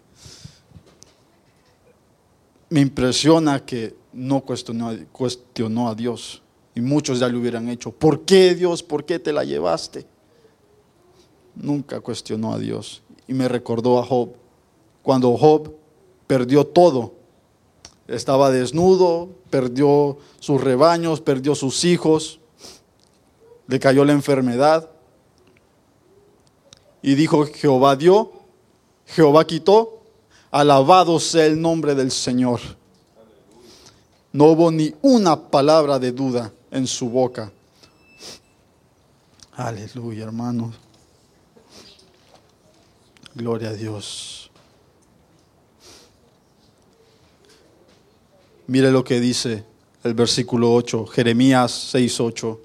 me 2.68 2.80
impresiona 2.80 3.66
que 3.66 3.96
no 4.12 4.42
cuestionó, 4.42 4.96
cuestionó 5.10 5.88
a 5.88 5.96
Dios. 5.96 6.40
Y 6.76 6.80
muchos 6.80 7.18
ya 7.18 7.26
lo 7.26 7.40
hubieran 7.40 7.68
hecho. 7.68 7.90
¿Por 7.90 8.20
qué 8.20 8.54
Dios? 8.54 8.84
¿Por 8.84 9.04
qué 9.04 9.18
te 9.18 9.32
la 9.32 9.42
llevaste? 9.42 10.06
Nunca 11.56 12.00
cuestionó 12.00 12.54
a 12.54 12.60
Dios. 12.60 13.02
Y 13.26 13.34
me 13.34 13.48
recordó 13.48 13.98
a 13.98 14.06
Job. 14.06 14.34
Cuando 15.02 15.36
Job 15.36 15.74
perdió 16.28 16.64
todo. 16.64 17.14
Estaba 18.06 18.52
desnudo, 18.52 19.30
perdió 19.50 20.18
sus 20.38 20.60
rebaños, 20.60 21.20
perdió 21.20 21.56
sus 21.56 21.84
hijos, 21.84 22.38
le 23.66 23.80
cayó 23.80 24.04
la 24.04 24.12
enfermedad. 24.12 24.88
Y 27.02 27.14
dijo, 27.14 27.46
Jehová 27.46 27.96
dio, 27.96 28.32
Jehová 29.06 29.46
quitó, 29.46 30.02
alabado 30.50 31.18
sea 31.18 31.46
el 31.46 31.60
nombre 31.60 31.94
del 31.94 32.10
Señor. 32.10 32.60
No 34.32 34.46
hubo 34.46 34.70
ni 34.70 34.94
una 35.02 35.50
palabra 35.50 35.98
de 35.98 36.12
duda 36.12 36.52
en 36.70 36.86
su 36.86 37.08
boca. 37.08 37.52
Aleluya, 39.52 40.24
hermanos. 40.24 40.76
Gloria 43.34 43.70
a 43.70 43.72
Dios. 43.72 44.50
Mire 48.66 48.90
lo 48.90 49.02
que 49.02 49.18
dice 49.18 49.64
el 50.04 50.14
versículo 50.14 50.72
8, 50.72 51.06
Jeremías 51.06 51.72
6, 51.90 52.20
8. 52.20 52.60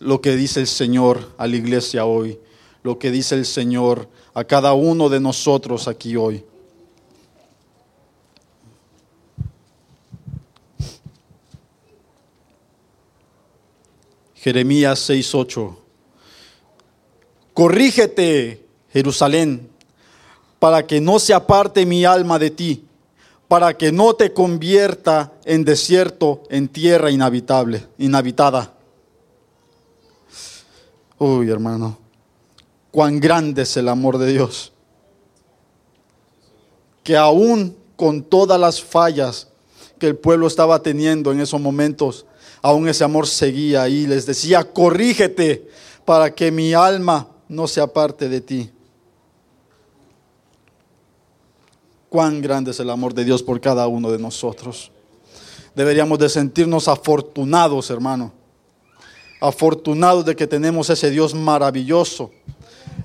Lo 0.00 0.20
que 0.20 0.34
dice 0.34 0.60
el 0.60 0.66
Señor 0.66 1.32
a 1.36 1.46
la 1.46 1.56
iglesia 1.56 2.06
hoy, 2.06 2.38
lo 2.86 3.00
que 3.00 3.10
dice 3.10 3.34
el 3.34 3.44
Señor 3.44 4.08
a 4.32 4.44
cada 4.44 4.72
uno 4.72 5.08
de 5.08 5.18
nosotros 5.18 5.88
aquí 5.88 6.14
hoy. 6.14 6.44
Jeremías 14.36 15.00
6:8. 15.10 15.76
Corrígete, 17.52 18.64
Jerusalén, 18.92 19.68
para 20.60 20.86
que 20.86 21.00
no 21.00 21.18
se 21.18 21.34
aparte 21.34 21.84
mi 21.84 22.04
alma 22.04 22.38
de 22.38 22.50
ti, 22.50 22.84
para 23.48 23.76
que 23.76 23.90
no 23.90 24.14
te 24.14 24.32
convierta 24.32 25.32
en 25.44 25.64
desierto, 25.64 26.44
en 26.50 26.68
tierra 26.68 27.10
inhabitable, 27.10 27.84
inhabitada. 27.98 28.72
Uy, 31.18 31.50
hermano, 31.50 32.05
cuán 32.96 33.20
grande 33.20 33.60
es 33.60 33.76
el 33.76 33.90
amor 33.90 34.16
de 34.16 34.32
Dios. 34.32 34.72
Que 37.04 37.14
aún 37.14 37.76
con 37.94 38.22
todas 38.22 38.58
las 38.58 38.82
fallas 38.82 39.48
que 39.98 40.06
el 40.06 40.16
pueblo 40.16 40.46
estaba 40.46 40.82
teniendo 40.82 41.30
en 41.30 41.40
esos 41.40 41.60
momentos, 41.60 42.24
aún 42.62 42.88
ese 42.88 43.04
amor 43.04 43.26
seguía 43.26 43.82
ahí. 43.82 44.06
Les 44.06 44.24
decía, 44.24 44.64
corrígete 44.64 45.68
para 46.06 46.34
que 46.34 46.50
mi 46.50 46.72
alma 46.72 47.28
no 47.50 47.68
se 47.68 47.82
aparte 47.82 48.30
de 48.30 48.40
ti. 48.40 48.70
Cuán 52.08 52.40
grande 52.40 52.70
es 52.70 52.80
el 52.80 52.88
amor 52.88 53.12
de 53.12 53.26
Dios 53.26 53.42
por 53.42 53.60
cada 53.60 53.86
uno 53.88 54.10
de 54.10 54.18
nosotros. 54.18 54.90
Deberíamos 55.74 56.18
de 56.18 56.30
sentirnos 56.30 56.88
afortunados, 56.88 57.90
hermano. 57.90 58.32
Afortunados 59.38 60.24
de 60.24 60.34
que 60.34 60.46
tenemos 60.46 60.88
ese 60.88 61.10
Dios 61.10 61.34
maravilloso, 61.34 62.30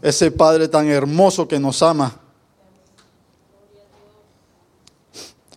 ese 0.01 0.31
Padre 0.31 0.67
tan 0.67 0.87
hermoso 0.87 1.47
que 1.47 1.59
nos 1.59 1.81
ama. 1.81 2.19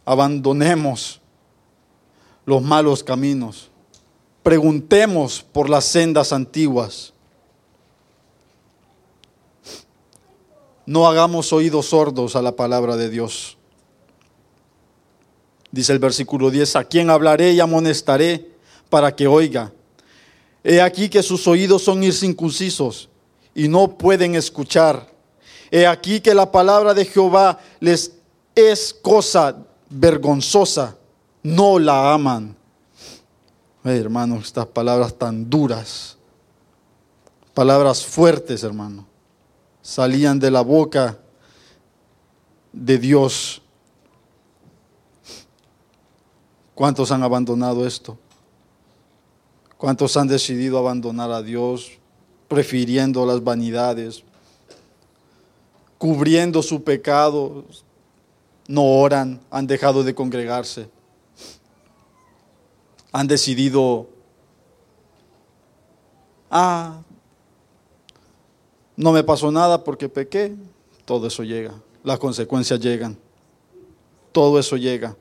Abandonemos 0.04 1.20
los 2.44 2.62
malos 2.62 3.02
caminos 3.02 3.70
preguntemos 4.44 5.42
por 5.42 5.70
las 5.70 5.86
sendas 5.86 6.32
antiguas. 6.32 7.14
No 10.86 11.08
hagamos 11.08 11.52
oídos 11.52 11.86
sordos 11.86 12.36
a 12.36 12.42
la 12.42 12.54
palabra 12.54 12.96
de 12.96 13.08
Dios. 13.08 13.56
Dice 15.72 15.92
el 15.92 15.98
versículo 15.98 16.50
10, 16.50 16.76
a 16.76 16.84
quién 16.84 17.08
hablaré 17.08 17.52
y 17.52 17.60
amonestaré 17.60 18.50
para 18.90 19.16
que 19.16 19.26
oiga. 19.26 19.72
He 20.62 20.82
aquí 20.82 21.08
que 21.08 21.22
sus 21.22 21.48
oídos 21.48 21.82
son 21.82 22.04
incircuncisos 22.04 23.08
y 23.54 23.68
no 23.68 23.96
pueden 23.96 24.34
escuchar. 24.34 25.08
He 25.70 25.86
aquí 25.86 26.20
que 26.20 26.34
la 26.34 26.50
palabra 26.50 26.94
de 26.94 27.04
Jehová 27.04 27.58
les 27.80 28.12
es 28.54 28.94
cosa 28.94 29.56
vergonzosa, 29.88 30.96
no 31.42 31.78
la 31.78 32.12
aman 32.12 32.56
hermanos, 33.92 34.44
estas 34.44 34.66
palabras 34.66 35.14
tan 35.14 35.50
duras, 35.50 36.16
palabras 37.52 38.04
fuertes, 38.04 38.62
hermano, 38.62 39.06
salían 39.82 40.38
de 40.38 40.50
la 40.50 40.62
boca 40.62 41.18
de 42.72 42.98
Dios. 42.98 43.60
¿Cuántos 46.74 47.10
han 47.12 47.22
abandonado 47.22 47.86
esto? 47.86 48.18
¿Cuántos 49.76 50.16
han 50.16 50.28
decidido 50.28 50.78
abandonar 50.78 51.30
a 51.30 51.42
Dios, 51.42 51.90
prefiriendo 52.54 53.26
las 53.26 53.42
vanidades, 53.42 54.22
cubriendo 55.98 56.62
su 56.62 56.82
pecado? 56.82 57.64
No 58.66 58.82
oran, 58.84 59.40
han 59.50 59.66
dejado 59.66 60.02
de 60.02 60.14
congregarse 60.14 60.88
han 63.14 63.28
decidido, 63.28 64.08
ah, 66.50 67.00
no 68.96 69.12
me 69.12 69.22
pasó 69.22 69.52
nada 69.52 69.84
porque 69.84 70.08
pequé, 70.08 70.52
todo 71.04 71.28
eso 71.28 71.44
llega, 71.44 71.80
las 72.02 72.18
consecuencias 72.18 72.80
llegan, 72.80 73.16
todo 74.32 74.58
eso 74.58 74.76
llega. 74.76 75.16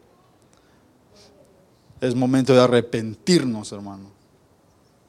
Es 2.01 2.15
momento 2.15 2.55
de 2.55 2.61
arrepentirnos, 2.61 3.71
hermano, 3.71 4.09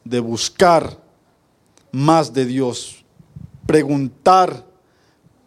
de 0.05 0.20
buscar 0.20 1.03
más 1.95 2.32
de 2.32 2.45
Dios, 2.45 3.05
preguntar 3.66 4.66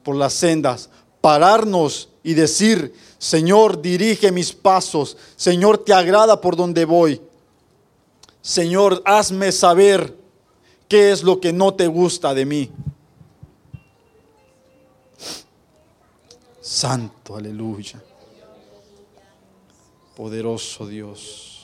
por 0.03 0.15
las 0.15 0.33
sendas, 0.33 0.89
pararnos 1.19 2.09
y 2.23 2.33
decir, 2.33 2.93
Señor, 3.17 3.81
dirige 3.81 4.31
mis 4.31 4.53
pasos, 4.53 5.17
Señor, 5.35 5.79
te 5.79 5.93
agrada 5.93 6.39
por 6.39 6.55
donde 6.55 6.85
voy. 6.85 7.21
Señor, 8.41 9.01
hazme 9.05 9.51
saber 9.51 10.15
qué 10.87 11.11
es 11.11 11.21
lo 11.21 11.41
que 11.41 11.51
no 11.51 11.73
te 11.73 11.87
gusta 11.87 12.33
de 12.33 12.45
mí. 12.45 12.71
Santo, 16.61 17.35
aleluya. 17.35 18.01
Poderoso 20.15 20.87
Dios. 20.87 21.56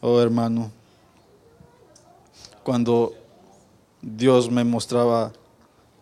Oh 0.00 0.20
hermano, 0.20 0.70
cuando 2.62 3.14
Dios 4.00 4.48
me 4.48 4.62
mostraba, 4.62 5.32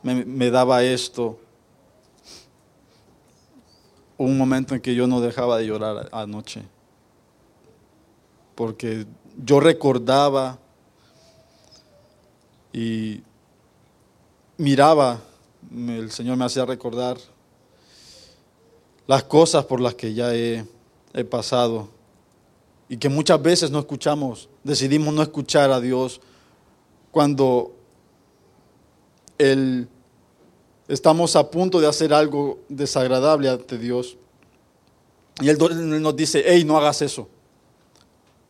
me, 0.02 0.50
daba 0.50 0.82
esto, 0.82 1.38
un 4.18 4.36
momento 4.36 4.74
en 4.74 4.82
que 4.82 4.94
yo 4.94 5.06
no 5.06 5.22
dejaba 5.22 5.56
de 5.56 5.66
llorar 5.66 6.10
anoche, 6.12 6.62
porque 8.54 9.06
yo 9.42 9.60
recordaba 9.60 10.58
y 12.74 13.22
miraba, 14.58 15.20
el 15.74 16.10
Señor 16.10 16.36
me 16.36 16.44
hacía 16.44 16.66
recordar 16.66 17.16
las 19.06 19.22
cosas 19.22 19.64
por 19.64 19.80
las 19.80 19.94
que 19.94 20.12
ya 20.12 20.34
he 20.34 20.66
pasado 21.30 21.95
y 22.88 22.96
que 22.96 23.08
muchas 23.08 23.42
veces 23.42 23.70
no 23.70 23.80
escuchamos, 23.80 24.48
decidimos 24.62 25.12
no 25.12 25.22
escuchar 25.22 25.70
a 25.70 25.80
Dios 25.80 26.20
cuando 27.10 27.74
el, 29.38 29.88
estamos 30.88 31.34
a 31.36 31.50
punto 31.50 31.80
de 31.80 31.88
hacer 31.88 32.12
algo 32.12 32.60
desagradable 32.68 33.48
ante 33.48 33.78
Dios. 33.78 34.16
Y 35.40 35.48
Él 35.48 35.58
nos 36.00 36.16
dice, 36.16 36.42
hey, 36.46 36.64
no 36.64 36.76
hagas 36.76 37.02
eso. 37.02 37.28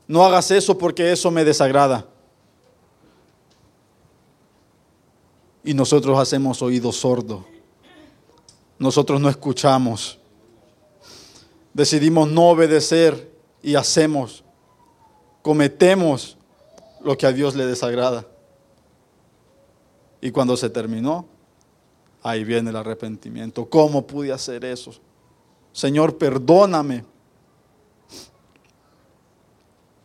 No 0.07 0.25
hagas 0.25 0.51
eso 0.51 0.77
porque 0.79 1.11
eso 1.11 1.31
me 1.31 1.45
desagrada. 1.45 2.07
Y 5.65 5.75
nosotros 5.75 6.17
hacemos 6.19 6.63
oído 6.63 6.93
sordo. 6.93 7.45
Nosotros 8.79 9.21
no 9.21 9.29
escuchamos. 9.29 10.19
Decidimos 11.75 12.31
no 12.31 12.51
obedecer 12.51 13.36
y 13.67 13.75
hacemos, 13.75 14.45
cometemos 15.43 16.39
lo 17.03 17.19
que 17.19 17.27
a 17.27 17.33
Dios 17.33 17.57
le 17.57 17.67
desagrada. 17.67 18.25
Y 20.21 20.31
cuando 20.31 20.57
se 20.57 20.71
terminó, 20.71 21.27
ahí 22.23 22.45
viene 22.45 22.71
el 22.71 22.77
arrepentimiento. 22.77 23.69
¿Cómo 23.69 24.07
pude 24.07 24.33
hacer 24.33 24.65
eso? 24.65 24.93
Señor, 25.73 26.17
perdóname. 26.17 27.05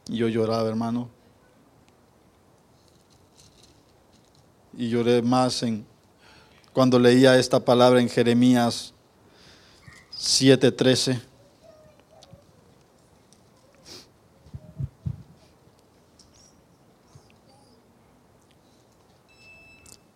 Y 0.08 0.18
yo 0.18 0.28
lloraba, 0.28 0.68
hermano. 0.68 1.08
Y 4.76 4.90
lloré 4.90 5.22
más 5.22 5.62
en 5.62 5.86
cuando 6.74 6.98
leía 6.98 7.38
esta 7.38 7.64
palabra 7.64 8.02
en 8.02 8.10
Jeremías 8.10 8.96
7:13. 10.18 11.31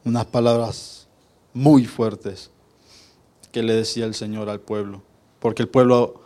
Unas 0.06 0.26
palabras 0.28 1.08
muy 1.52 1.86
fuertes 1.86 2.52
que 3.52 3.64
le 3.64 3.74
decía 3.74 4.06
el 4.06 4.14
Señor 4.14 4.50
al 4.50 4.60
pueblo, 4.60 5.02
porque 5.40 5.64
el 5.64 5.68
pueblo, 5.68 6.22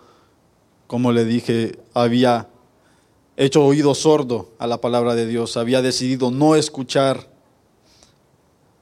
como 0.86 1.14
le 1.14 1.24
dije, 1.24 1.80
había 1.94 2.50
hecho 3.38 3.64
oído 3.64 3.96
sordo 3.96 4.50
a 4.60 4.68
la 4.68 4.82
palabra 4.82 5.16
de 5.16 5.26
Dios, 5.26 5.56
había 5.56 5.82
decidido 5.82 6.30
no 6.30 6.56
escuchar. 6.56 7.32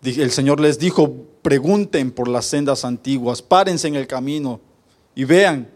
El 0.02 0.32
Señor 0.32 0.60
les 0.60 0.80
dijo, 0.80 1.14
pregunten 1.44 2.10
por 2.10 2.28
las 2.28 2.46
sendas 2.48 2.84
antiguas, 2.84 3.44
párense 3.44 3.88
en 3.88 3.96
el 3.96 4.08
camino 4.08 4.60
y 5.14 5.26
vean, 5.26 5.70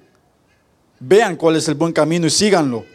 vean 0.99 1.35
cuál 1.35 1.57
es 1.57 1.67
el 1.67 1.75
buen 1.75 1.93
camino 1.93 2.25
y 2.25 2.31
síganlo. 2.31 2.85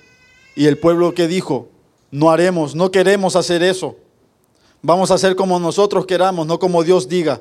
Y 0.57 0.67
el 0.67 0.77
pueblo 0.79 1.15
que 1.15 1.29
dijo, 1.29 1.69
no 2.11 2.31
haremos, 2.31 2.75
no 2.75 2.91
queremos 2.91 3.37
hacer 3.37 3.63
eso. 3.63 3.97
Vamos 4.87 5.11
a 5.11 5.15
hacer 5.15 5.35
como 5.35 5.59
nosotros 5.59 6.07
queramos, 6.07 6.47
no 6.47 6.61
como 6.61 6.85
Dios 6.85 7.09
diga. 7.09 7.41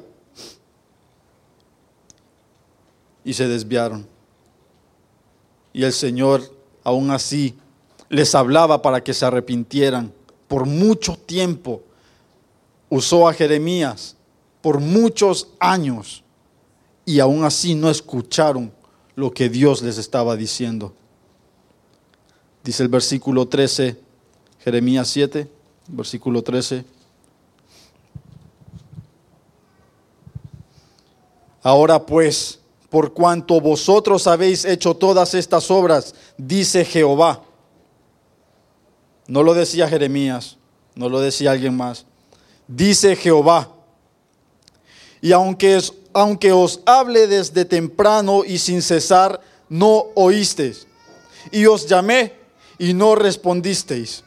Y 3.23 3.33
se 3.33 3.47
desviaron. 3.47 4.07
Y 5.71 5.83
el 5.83 5.93
Señor, 5.93 6.41
aún 6.83 7.11
así, 7.11 7.55
les 8.09 8.33
hablaba 8.33 8.81
para 8.81 9.03
que 9.03 9.13
se 9.13 9.27
arrepintieran. 9.27 10.11
Por 10.47 10.65
mucho 10.65 11.19
tiempo 11.23 11.83
usó 12.89 13.27
a 13.27 13.33
Jeremías, 13.33 14.15
por 14.63 14.79
muchos 14.79 15.49
años, 15.59 16.23
y 17.05 17.19
aún 17.19 17.43
así 17.43 17.75
no 17.75 17.91
escucharon 17.91 18.73
lo 19.15 19.31
que 19.31 19.49
Dios 19.49 19.83
les 19.83 19.99
estaba 19.99 20.35
diciendo. 20.35 20.95
Dice 22.63 22.81
el 22.81 22.89
versículo 22.89 23.47
13, 23.47 23.99
Jeremías 24.61 25.07
7, 25.09 25.47
versículo 25.89 26.41
13. 26.41 26.94
Ahora 31.65 32.05
pues, 32.05 32.59
por 32.91 33.11
cuanto 33.11 33.59
vosotros 33.59 34.27
habéis 34.27 34.65
hecho 34.65 34.95
todas 34.95 35.33
estas 35.33 35.71
obras, 35.71 36.13
dice 36.37 36.85
Jehová, 36.85 37.41
no 39.25 39.41
lo 39.41 39.55
decía 39.55 39.87
Jeremías, 39.87 40.57
no 40.93 41.09
lo 41.09 41.19
decía 41.19 41.49
alguien 41.49 41.75
más. 41.75 42.05
Dice 42.67 43.15
Jehová. 43.15 43.71
Y 45.21 45.31
aunque, 45.31 45.81
aunque 46.13 46.51
os 46.51 46.81
hable 46.85 47.25
desde 47.25 47.65
temprano 47.65 48.45
y 48.45 48.59
sin 48.59 48.83
cesar, 48.83 49.41
no 49.67 50.05
oísteis. 50.13 50.85
Y 51.51 51.65
os 51.65 51.87
llamé 51.87 52.33
y 52.77 52.93
no 52.93 53.15
respondisteis. 53.15 54.23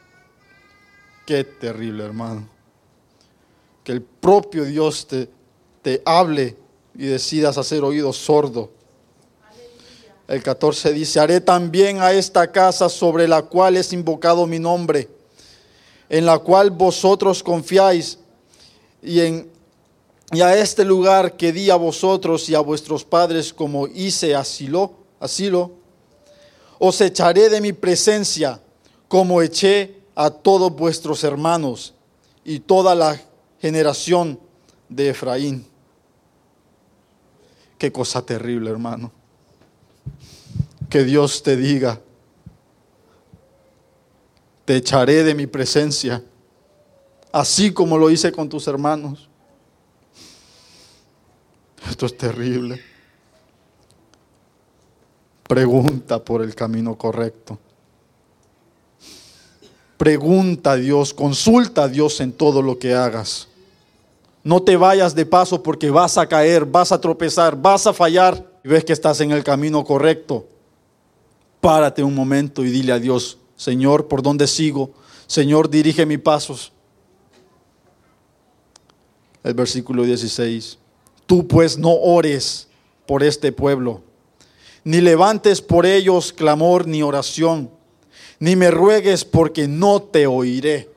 Qué 1.25 1.45
terrible, 1.45 2.05
hermano. 2.05 2.49
Que 3.85 3.93
el 3.93 4.03
propio 4.03 4.65
Dios 4.65 5.07
te, 5.07 5.31
te 5.83 6.03
hable 6.05 6.57
y 6.99 7.07
decidas 7.07 7.57
hacer 7.57 7.85
oído 7.85 8.13
sordo. 8.13 8.71
El 10.27 10.43
14 10.43 10.93
dice, 10.93 11.21
haré 11.21 11.41
también 11.41 12.03
a 12.03 12.13
esta 12.13 12.51
casa 12.51 12.89
sobre 12.89 13.29
la 13.29 13.43
cual 13.43 13.77
es 13.77 13.93
invocado 13.93 14.47
mi 14.47 14.59
nombre, 14.59 15.09
en 16.09 16.27
la 16.27 16.41
cual 16.41 16.71
vosotros 16.71 17.43
confiáis, 17.43 18.19
y, 19.01 19.21
en, 19.21 19.51
y 20.33 20.41
a 20.41 20.59
este 20.59 20.85
lugar 20.85 21.37
que 21.37 21.53
di 21.53 21.71
a 21.71 21.77
vosotros 21.77 22.49
y 22.51 22.57
a 22.57 22.61
vuestros 22.61 23.05
padres 23.05 23.55
como 23.55 23.87
hice 23.87 24.35
asilo, 24.35 24.93
asilo, 25.21 25.71
os 26.81 27.01
echaré 27.01 27.49
de 27.49 27.61
mi 27.61 27.73
presencia 27.73 28.61
como 29.07 29.41
eché 29.41 30.03
a 30.17 30.31
todos 30.31 30.75
vuestros 30.75 31.23
hermanos 31.23 31.95
y 32.45 32.59
toda 32.59 32.95
la 32.97 33.21
generación 33.61 34.39
de 34.89 35.11
Efraín. 35.11 35.78
Qué 37.79 37.93
cosa 37.93 38.27
terrible, 38.27 38.71
hermano 38.71 39.13
que 40.89 41.05
Dios 41.05 41.43
te 41.43 41.57
diga, 41.57 42.01
te 44.65 44.77
echaré 44.77 45.23
de 45.23 45.35
mi 45.35 45.47
presencia, 45.47 46.23
así 47.33 47.73
como 47.73 47.99
lo 47.99 48.11
hice 48.11 48.33
con 48.33 48.49
tus 48.49 48.67
hermanos. 48.67 49.29
Esto 51.89 52.07
es 52.07 52.17
terrible. 52.17 52.81
Pregunta 55.47 56.23
por 56.23 56.43
el 56.43 56.55
camino 56.55 56.97
correcto. 56.97 57.59
Pregunta 59.97 60.73
a 60.73 60.77
Dios, 60.77 61.13
consulta 61.13 61.85
a 61.85 61.89
Dios 61.89 62.21
en 62.21 62.33
todo 62.33 62.63
lo 62.63 62.79
que 62.79 62.95
hagas. 62.95 63.48
No 64.49 64.63
te 64.63 64.77
vayas 64.77 65.15
de 65.15 65.27
paso 65.27 65.63
porque 65.63 65.91
vas 65.91 66.17
a 66.17 66.27
caer, 66.27 66.65
vas 66.65 66.91
a 66.91 67.01
tropezar, 67.01 67.61
vas 67.61 67.87
a 67.87 67.93
fallar 67.93 68.51
y 68.65 68.69
ves 68.69 68.85
que 68.85 68.95
estás 68.95 69.21
en 69.21 69.31
el 69.31 69.45
camino 69.45 69.85
correcto 69.85 70.47
párate 71.61 72.03
un 72.03 72.15
momento 72.15 72.65
y 72.65 72.71
dile 72.71 72.93
a 72.93 72.99
Dios, 72.99 73.39
Señor, 73.57 74.09
¿por 74.09 74.23
dónde 74.23 74.47
sigo? 74.47 74.91
Señor, 75.27 75.69
dirige 75.69 76.07
mis 76.07 76.21
pasos. 76.21 76.73
El 79.43 79.55
versículo 79.55 80.05
16. 80.05 80.79
Tú 81.27 81.47
pues 81.47 81.79
no 81.79 81.93
ores 81.93 82.69
por 83.07 83.23
este 83.23 83.53
pueblo, 83.53 84.03
ni 84.85 85.01
levantes 85.01 85.61
por 85.61 85.87
ellos 85.87 86.33
clamor 86.33 86.87
ni 86.87 87.03
oración, 87.03 87.71
ni 88.39 88.57
me 88.57 88.71
ruegues 88.71 89.25
porque 89.25 89.69
no 89.69 90.03
te 90.03 90.27
oiré. 90.27 90.91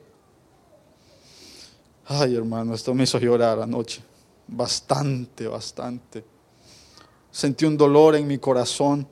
Ay, 2.06 2.34
hermano, 2.34 2.74
esto 2.74 2.94
me 2.94 3.04
hizo 3.04 3.18
llorar 3.18 3.60
anoche. 3.60 4.02
Bastante, 4.48 5.46
bastante. 5.46 6.24
Sentí 7.30 7.64
un 7.64 7.76
dolor 7.76 8.16
en 8.16 8.26
mi 8.26 8.38
corazón 8.38 9.06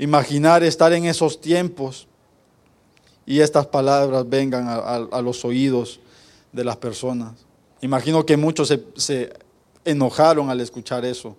imaginar 0.00 0.62
estar 0.62 0.92
en 0.94 1.04
esos 1.04 1.40
tiempos 1.40 2.06
y 3.26 3.40
estas 3.40 3.66
palabras 3.66 4.28
vengan 4.28 4.66
a, 4.66 5.20
los 5.20 5.44
oídos 5.44 6.00
de 6.52 6.64
las 6.64 6.76
personas. 6.78 7.32
Imagino 7.82 8.24
que 8.24 8.36
muchos 8.36 8.68
se, 8.68 8.82
se 8.96 9.32
enojaron 9.84 10.50
al 10.50 10.60
escuchar 10.60 11.04
eso. 11.04 11.36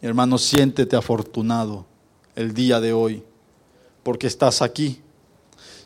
Hermano, 0.00 0.38
siéntete 0.38 0.96
afortunado 0.96 1.84
el 2.36 2.54
día 2.54 2.80
de 2.80 2.92
hoy 2.92 3.24
porque 4.02 4.26
estás 4.26 4.62
aquí. 4.62 5.03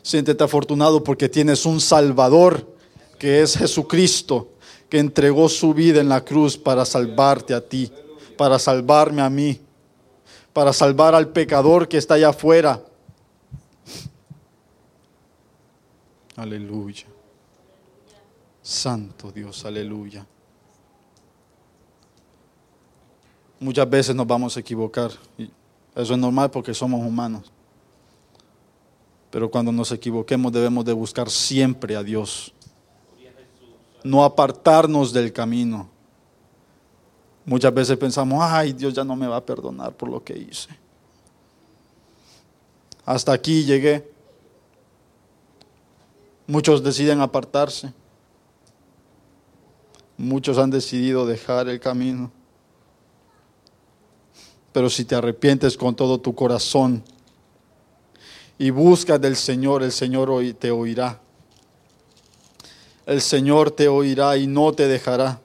Siéntete 0.01 0.43
afortunado 0.43 1.03
porque 1.03 1.29
tienes 1.29 1.65
un 1.65 1.81
Salvador 1.81 2.75
que 3.17 3.41
es 3.41 3.57
Jesucristo, 3.57 4.49
que 4.89 4.99
entregó 4.99 5.49
su 5.49 5.73
vida 5.73 5.99
en 5.99 6.09
la 6.09 6.23
cruz 6.23 6.57
para 6.57 6.85
salvarte 6.85 7.53
a 7.53 7.61
ti, 7.61 7.91
para 8.37 8.57
salvarme 8.57 9.21
a 9.21 9.29
mí 9.29 9.59
para 10.53 10.73
salvar 10.73 11.15
al 11.15 11.29
pecador 11.29 11.87
que 11.87 11.97
está 11.97 12.15
allá 12.15 12.29
afuera. 12.29 12.83
Aleluya. 16.35 17.05
Santo 18.61 19.31
Dios, 19.31 19.65
aleluya. 19.65 20.25
Muchas 23.59 23.89
veces 23.89 24.15
nos 24.15 24.25
vamos 24.25 24.55
a 24.55 24.59
equivocar. 24.59 25.11
Y 25.37 25.49
eso 25.95 26.13
es 26.13 26.19
normal 26.19 26.49
porque 26.49 26.73
somos 26.73 27.05
humanos. 27.05 27.51
Pero 29.29 29.49
cuando 29.49 29.71
nos 29.71 29.91
equivoquemos 29.91 30.51
debemos 30.51 30.85
de 30.85 30.93
buscar 30.93 31.29
siempre 31.29 31.95
a 31.95 32.03
Dios. 32.03 32.53
No 34.03 34.23
apartarnos 34.23 35.13
del 35.13 35.31
camino. 35.31 35.89
Muchas 37.45 37.73
veces 37.73 37.97
pensamos, 37.97 38.39
ay, 38.41 38.73
Dios 38.73 38.93
ya 38.93 39.03
no 39.03 39.15
me 39.15 39.27
va 39.27 39.37
a 39.37 39.45
perdonar 39.45 39.95
por 39.95 40.09
lo 40.09 40.23
que 40.23 40.37
hice. 40.37 40.69
Hasta 43.05 43.33
aquí 43.33 43.63
llegué. 43.63 44.07
Muchos 46.47 46.83
deciden 46.83 47.21
apartarse. 47.21 47.93
Muchos 50.17 50.57
han 50.57 50.69
decidido 50.69 51.25
dejar 51.25 51.69
el 51.69 51.79
camino. 51.79 52.31
Pero 54.71 54.89
si 54.89 55.05
te 55.05 55.15
arrepientes 55.15 55.77
con 55.77 55.95
todo 55.95 56.19
tu 56.19 56.35
corazón 56.35 57.03
y 58.59 58.69
buscas 58.71 59.19
del 59.21 59.37
Señor, 59.37 59.81
el 59.81 59.93
Señor 59.93 60.29
hoy 60.29 60.53
te 60.53 60.69
oirá. 60.69 61.19
El 63.05 63.21
Señor 63.21 63.71
te 63.71 63.87
oirá 63.87 64.35
y 64.37 64.45
no 64.45 64.73
te 64.73 64.87
dejará. 64.87 65.41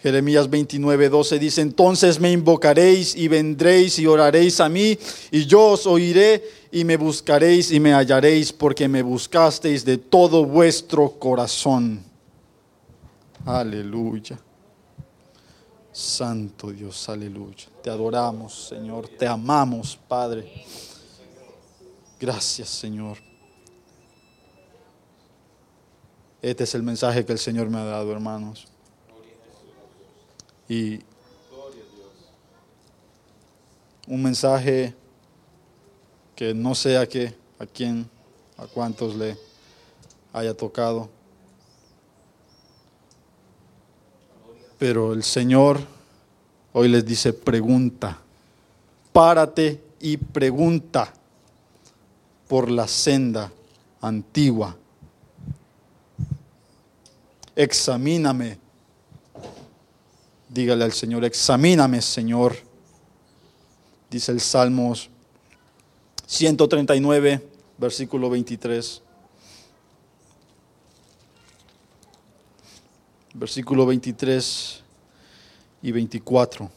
Jeremías 0.00 0.50
29, 0.50 1.08
12 1.08 1.38
dice, 1.38 1.60
entonces 1.62 2.20
me 2.20 2.32
invocaréis 2.32 3.16
y 3.16 3.28
vendréis 3.28 3.98
y 3.98 4.06
oraréis 4.06 4.60
a 4.60 4.68
mí, 4.68 4.98
y 5.30 5.46
yo 5.46 5.68
os 5.68 5.86
oiré 5.86 6.44
y 6.70 6.84
me 6.84 6.96
buscaréis 6.96 7.70
y 7.70 7.80
me 7.80 7.92
hallaréis, 7.92 8.52
porque 8.52 8.88
me 8.88 9.02
buscasteis 9.02 9.84
de 9.84 9.98
todo 9.98 10.44
vuestro 10.44 11.10
corazón. 11.10 12.04
Aleluya. 13.44 14.38
Santo 15.96 16.72
Dios, 16.72 17.08
aleluya. 17.08 17.68
Te 17.82 17.88
adoramos, 17.88 18.68
Señor. 18.68 19.08
Te 19.08 19.26
amamos, 19.26 19.96
Padre. 19.96 20.62
Gracias, 22.20 22.68
Señor. 22.68 23.16
Este 26.42 26.64
es 26.64 26.74
el 26.74 26.82
mensaje 26.82 27.24
que 27.24 27.32
el 27.32 27.38
Señor 27.38 27.70
me 27.70 27.78
ha 27.78 27.84
dado, 27.84 28.12
hermanos. 28.12 28.66
Y 30.68 31.00
un 34.06 34.22
mensaje 34.22 34.94
que 36.34 36.52
no 36.52 36.74
sé 36.74 36.98
a 36.98 37.08
qué, 37.08 37.34
a 37.58 37.64
quién, 37.64 38.06
a 38.58 38.66
cuántos 38.66 39.16
le 39.16 39.38
haya 40.34 40.54
tocado. 40.54 41.15
Pero 44.78 45.12
el 45.12 45.22
Señor 45.22 45.80
hoy 46.72 46.88
les 46.88 47.04
dice, 47.04 47.32
pregunta, 47.32 48.18
párate 49.12 49.82
y 50.00 50.16
pregunta 50.18 51.12
por 52.46 52.70
la 52.70 52.86
senda 52.86 53.50
antigua. 54.00 54.76
Examíname. 57.54 58.58
Dígale 60.48 60.84
al 60.84 60.92
Señor, 60.92 61.24
examíname, 61.24 62.02
Señor. 62.02 62.56
Dice 64.10 64.32
el 64.32 64.40
Salmos 64.40 65.10
139, 66.26 67.42
versículo 67.78 68.28
23. 68.30 69.02
Versículo 73.38 73.84
23 73.84 74.82
y 75.82 75.92
24. 75.92 76.70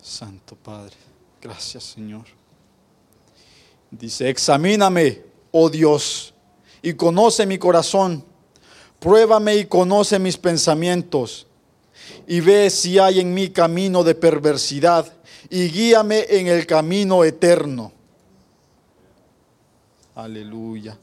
Santo 0.00 0.56
Padre, 0.56 0.96
gracias 1.40 1.84
Señor. 1.84 2.24
Dice, 3.90 4.28
examíname, 4.28 5.22
oh 5.52 5.68
Dios, 5.68 6.34
y 6.82 6.94
conoce 6.94 7.46
mi 7.46 7.58
corazón. 7.58 8.24
Pruébame 8.98 9.56
y 9.56 9.66
conoce 9.66 10.18
mis 10.18 10.36
pensamientos. 10.36 11.46
Y 12.26 12.40
ve 12.40 12.68
si 12.70 12.98
hay 12.98 13.20
en 13.20 13.32
mí 13.32 13.50
camino 13.50 14.02
de 14.02 14.14
perversidad 14.14 15.17
y 15.50 15.68
guíame 15.68 16.26
en 16.28 16.46
el 16.48 16.66
camino 16.66 17.24
eterno. 17.24 17.92
Aleluya. 20.14 20.98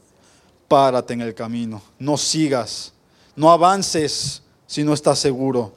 Párate 0.68 1.14
en 1.14 1.22
el 1.22 1.34
camino. 1.34 1.80
No 1.98 2.16
sigas. 2.16 2.92
No 3.34 3.50
avances 3.50 4.42
si 4.66 4.84
no 4.84 4.92
estás 4.94 5.18
seguro. 5.18 5.72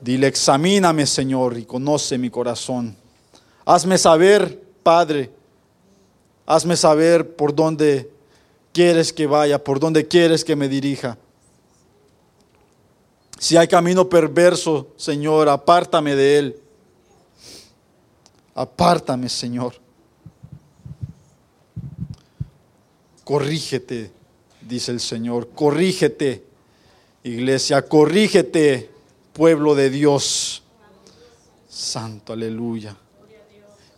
Dile, 0.00 0.26
examíname, 0.26 1.06
Señor, 1.06 1.56
y 1.58 1.64
conoce 1.64 2.18
mi 2.18 2.30
corazón. 2.30 2.96
Hazme 3.64 3.98
saber, 3.98 4.62
Padre. 4.82 5.30
Hazme 6.46 6.76
saber 6.76 7.34
por 7.34 7.54
dónde 7.54 8.10
quieres 8.72 9.12
que 9.12 9.26
vaya, 9.26 9.62
por 9.62 9.80
dónde 9.80 10.06
quieres 10.06 10.44
que 10.44 10.54
me 10.54 10.68
dirija. 10.68 11.18
Si 13.38 13.56
hay 13.56 13.68
camino 13.68 14.08
perverso, 14.08 14.88
Señor, 14.96 15.48
apártame 15.48 16.14
de 16.14 16.38
él. 16.38 16.60
Apártame, 18.56 19.28
Señor. 19.28 19.74
Corrígete, 23.22 24.10
dice 24.62 24.92
el 24.92 25.00
Señor. 25.00 25.50
Corrígete, 25.50 26.42
iglesia. 27.22 27.86
Corrígete, 27.86 28.90
pueblo 29.34 29.74
de 29.74 29.90
Dios. 29.90 30.62
Santo, 31.68 32.32
aleluya. 32.32 32.96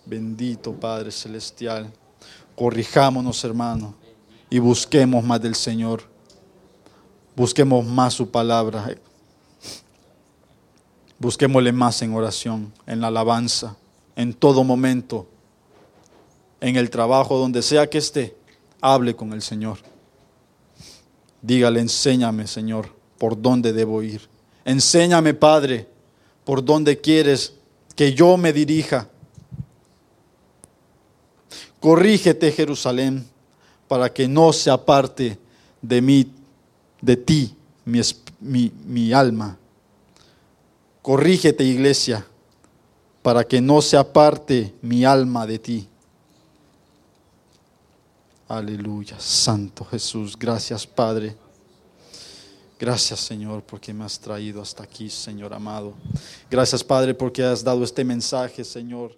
Bendito 0.04 0.72
Padre 0.72 1.12
Celestial. 1.12 1.92
Corrijámonos, 2.56 3.44
hermano, 3.44 3.94
y 4.50 4.58
busquemos 4.58 5.22
más 5.22 5.40
del 5.40 5.54
Señor. 5.54 6.02
Busquemos 7.36 7.86
más 7.86 8.14
su 8.14 8.28
palabra. 8.28 8.92
Busquémosle 11.16 11.70
más 11.70 12.02
en 12.02 12.12
oración, 12.12 12.72
en 12.86 13.00
la 13.00 13.06
alabanza 13.06 13.76
en 14.18 14.34
todo 14.34 14.64
momento, 14.64 15.28
en 16.60 16.74
el 16.74 16.90
trabajo, 16.90 17.38
donde 17.38 17.62
sea 17.62 17.88
que 17.88 17.98
esté, 17.98 18.36
hable 18.80 19.14
con 19.14 19.32
el 19.32 19.42
Señor. 19.42 19.78
Dígale, 21.40 21.78
enséñame, 21.78 22.48
Señor, 22.48 22.92
por 23.16 23.40
dónde 23.40 23.72
debo 23.72 24.02
ir. 24.02 24.28
Enséñame, 24.64 25.34
Padre, 25.34 25.86
por 26.44 26.64
dónde 26.64 27.00
quieres 27.00 27.54
que 27.94 28.12
yo 28.12 28.36
me 28.36 28.52
dirija. 28.52 29.08
Corrígete, 31.78 32.50
Jerusalén, 32.50 33.24
para 33.86 34.12
que 34.12 34.26
no 34.26 34.52
se 34.52 34.68
aparte 34.68 35.38
de 35.80 36.02
mí, 36.02 36.28
de 37.00 37.16
ti, 37.16 37.54
mi, 37.84 38.72
mi, 38.84 39.12
alma. 39.12 39.56
Corrígete, 41.02 41.62
iglesia, 41.62 42.26
para 43.28 43.44
que 43.44 43.60
no 43.60 43.82
se 43.82 43.94
aparte 43.94 44.74
mi 44.80 45.04
alma 45.04 45.46
de 45.46 45.58
ti. 45.58 45.86
Aleluya, 48.48 49.20
Santo 49.20 49.84
Jesús, 49.84 50.34
gracias 50.34 50.86
Padre. 50.86 51.36
Gracias 52.80 53.20
Señor 53.20 53.62
porque 53.64 53.92
me 53.92 54.06
has 54.06 54.18
traído 54.18 54.62
hasta 54.62 54.82
aquí, 54.82 55.10
Señor 55.10 55.52
amado. 55.52 55.92
Gracias 56.50 56.82
Padre 56.82 57.12
porque 57.12 57.44
has 57.44 57.62
dado 57.62 57.84
este 57.84 58.02
mensaje, 58.02 58.64
Señor. 58.64 59.14